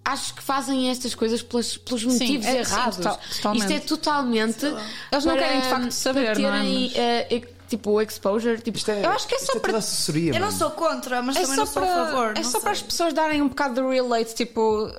acho 0.06 0.34
que 0.36 0.44
fazem 0.44 0.90
estas 0.90 1.16
coisas 1.16 1.42
pelas- 1.42 1.78
pelos 1.78 2.04
motivos 2.04 2.46
é, 2.46 2.52
sim, 2.52 2.58
errados. 2.72 2.98
total- 2.98 3.20
totalmente. 3.36 3.62
Isto 3.62 3.72
é 3.74 3.80
totalmente. 3.80 4.66
Eles 4.66 5.26
não 5.26 5.36
para- 5.36 5.44
querem 5.48 5.62
de 5.62 5.68
facto 5.70 5.92
saber, 5.92 6.26
para 6.34 6.40
não 6.40 6.50
é? 6.50 6.60
terem, 6.62 6.92
Mas- 6.96 7.32
e- 7.32 7.54
tipo, 7.70 8.02
exposure. 8.02 8.62
Tipo, 8.62 8.78
Isto 8.78 8.92
é, 8.92 9.06
Eu 9.06 9.12
acho 9.12 9.28
que 9.28 9.36
é 9.36 9.40
só 9.40 9.54
é 9.54 9.60
para- 9.60 9.78
assessoria. 9.78 10.34
Eu 10.36 10.40
não 10.40 10.52
sou 10.52 10.72
contra, 10.72 11.22
mas 11.22 11.36
É 11.38 11.42
também 11.42 11.56
só, 11.56 11.62
não 11.66 11.72
sou 11.72 11.82
para, 11.82 11.92
a 12.04 12.06
favor. 12.08 12.34
é 12.38 12.44
só 12.44 12.60
para 12.60 12.72
as 12.72 12.80
sei. 12.80 12.88
pessoas 12.88 13.14
darem 13.14 13.42
um 13.42 13.48
bocado 13.48 13.76
de 13.76 13.82
relate, 13.88 14.36
tipo, 14.36 14.92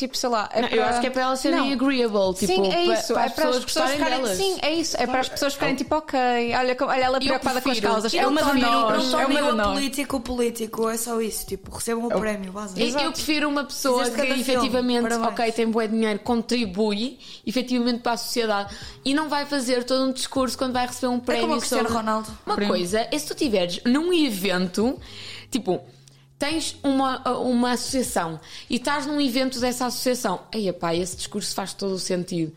tipo 0.00 0.16
sei 0.16 0.28
lá. 0.28 0.48
é 0.52 0.62
Não, 0.62 0.68
eu 0.68 0.82
acho 0.84 1.00
que 1.00 1.06
é 1.06 1.10
para 1.10 1.22
elas 1.22 1.38
serem 1.38 1.58
Não. 1.58 1.72
agreeable. 1.72 2.34
Tipo, 2.34 2.52
sim, 2.52 2.66
é 2.72 2.84
para, 2.84 2.94
isso. 2.98 3.12
para 3.14 3.22
é 3.22 3.26
as 3.26 3.32
para 3.32 3.44
as 3.48 3.56
pessoas 3.56 3.64
pessoas 3.64 3.64
gostarem 3.64 3.96
ficarem. 3.98 4.18
delas. 4.22 4.36
Sim, 4.36 4.58
é 4.62 4.72
isso. 4.74 4.96
É 4.98 5.06
para 5.06 5.20
as 5.20 5.28
pessoas 5.28 5.54
ficarem 5.54 5.74
tipo, 5.76 5.94
ok, 5.94 6.18
olha, 6.58 6.76
olha 6.80 7.00
ela 7.04 7.18
preocupada 7.20 7.60
com 7.60 7.70
as 7.70 7.80
causas. 7.80 8.12
É 8.14 8.26
uma 8.26 8.42
de 8.42 8.60
nós. 8.60 9.12
Não 9.12 9.20
É 9.20 9.26
uma 9.26 9.42
de 9.42 9.48
o 9.48 9.54
nós. 9.54 9.66
político 9.74 10.20
político, 10.20 10.88
é 10.88 10.96
só 10.96 11.20
isso. 11.20 11.46
Tipo, 11.46 11.74
recebam 11.74 12.06
o 12.06 12.18
prémio, 12.20 12.50
base. 12.52 12.80
Eu, 12.82 13.12
prefiro 13.12 13.48
uma 13.48 13.64
pessoa 13.64 14.10
que 14.10 14.20
efetivamente, 14.20 15.14
ok, 15.14 15.52
tem 15.52 15.68
bom 15.70 15.86
dinheiro, 15.86 16.18
contribui 16.20 17.18
efetivamente 17.46 18.00
para 18.00 18.12
a 18.12 18.16
sociedade 18.16 18.74
e 19.04 19.14
não 19.14 19.28
vai 19.28 19.46
fazer 19.46 19.84
todo 19.84 20.04
um 20.04 20.12
discurso 20.12 20.56
quando 20.58 20.72
vai 20.72 20.86
receber 20.86 21.08
um 21.08 21.16
É 21.16 21.20
prémio 21.20 21.42
como 21.42 21.54
o 21.54 21.58
Cristiano 21.58 21.84
sobre- 21.88 21.98
Ronaldo. 21.98 22.28
Uma 22.46 22.56
coisa 22.56 23.06
é 23.10 23.18
se 23.18 23.26
tu 23.26 23.34
tiveres 23.34 23.80
num 23.84 24.12
evento, 24.12 24.98
tipo, 25.50 25.80
tens 26.40 26.74
uma, 26.82 27.22
uma 27.38 27.72
associação 27.72 28.40
e 28.68 28.76
estás 28.76 29.06
num 29.06 29.20
evento 29.20 29.60
dessa 29.60 29.86
associação, 29.86 30.40
aí 30.52 30.72
pá, 30.72 30.92
esse 30.94 31.14
discurso 31.16 31.54
faz 31.54 31.72
todo 31.74 31.92
o 31.92 31.98
sentido. 31.98 32.52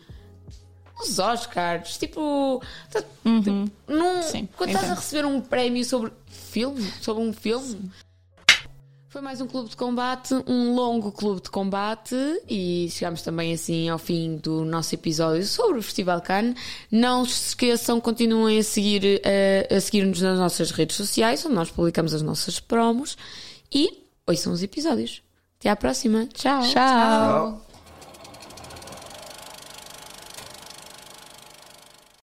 Os 1.02 1.20
Oscars, 1.20 1.98
tipo, 1.98 2.62
tá- 2.90 3.02
tipo, 3.02 3.70
num- 3.88 4.24
Sim, 4.24 4.48
quando 4.56 4.70
estás 4.70 4.86
a 4.86 4.88
entendo. 4.94 5.00
receber 5.02 5.26
um 5.26 5.42
prémio 5.42 5.84
sobre 5.84 6.12
filme, 6.28 6.82
sobre 7.02 7.22
um 7.24 7.34
filme. 7.34 7.92
Foi 9.10 9.22
mais 9.22 9.40
um 9.42 9.46
clube 9.48 9.70
de 9.70 9.76
combate, 9.76 10.34
um 10.48 10.74
longo 10.74 11.12
clube 11.12 11.42
de 11.42 11.50
combate 11.52 12.16
e 12.50 12.88
chegamos 12.90 13.22
também 13.22 13.54
assim 13.54 13.88
ao 13.90 14.00
fim 14.00 14.38
do 14.38 14.66
nosso 14.66 14.96
episódio 14.96 15.46
sobre 15.46 15.78
o 15.78 15.84
Festival 15.84 16.20
Cannes. 16.22 16.56
Não 16.90 17.24
se 17.26 17.50
esqueçam, 17.50 18.00
continuem 18.02 18.58
a 18.58 18.64
seguir 18.64 19.22
eh, 19.24 19.68
a 19.70 19.80
seguir-nos 19.80 20.20
nas 20.22 20.40
nossas 20.40 20.72
redes 20.72 20.96
sociais, 20.96 21.46
onde 21.46 21.54
nós 21.54 21.70
publicamos 21.70 22.12
as 22.14 22.24
nossas 22.24 22.60
promos 22.60 23.16
e 23.74 24.06
ouçam 24.28 24.54
os 24.54 24.64
episódios. 24.64 25.22
Até 25.60 25.70
à 25.70 25.76
próxima. 25.76 26.28
Tchau. 26.28 26.62
Tchau. 26.62 26.72
Tchau. 26.72 27.63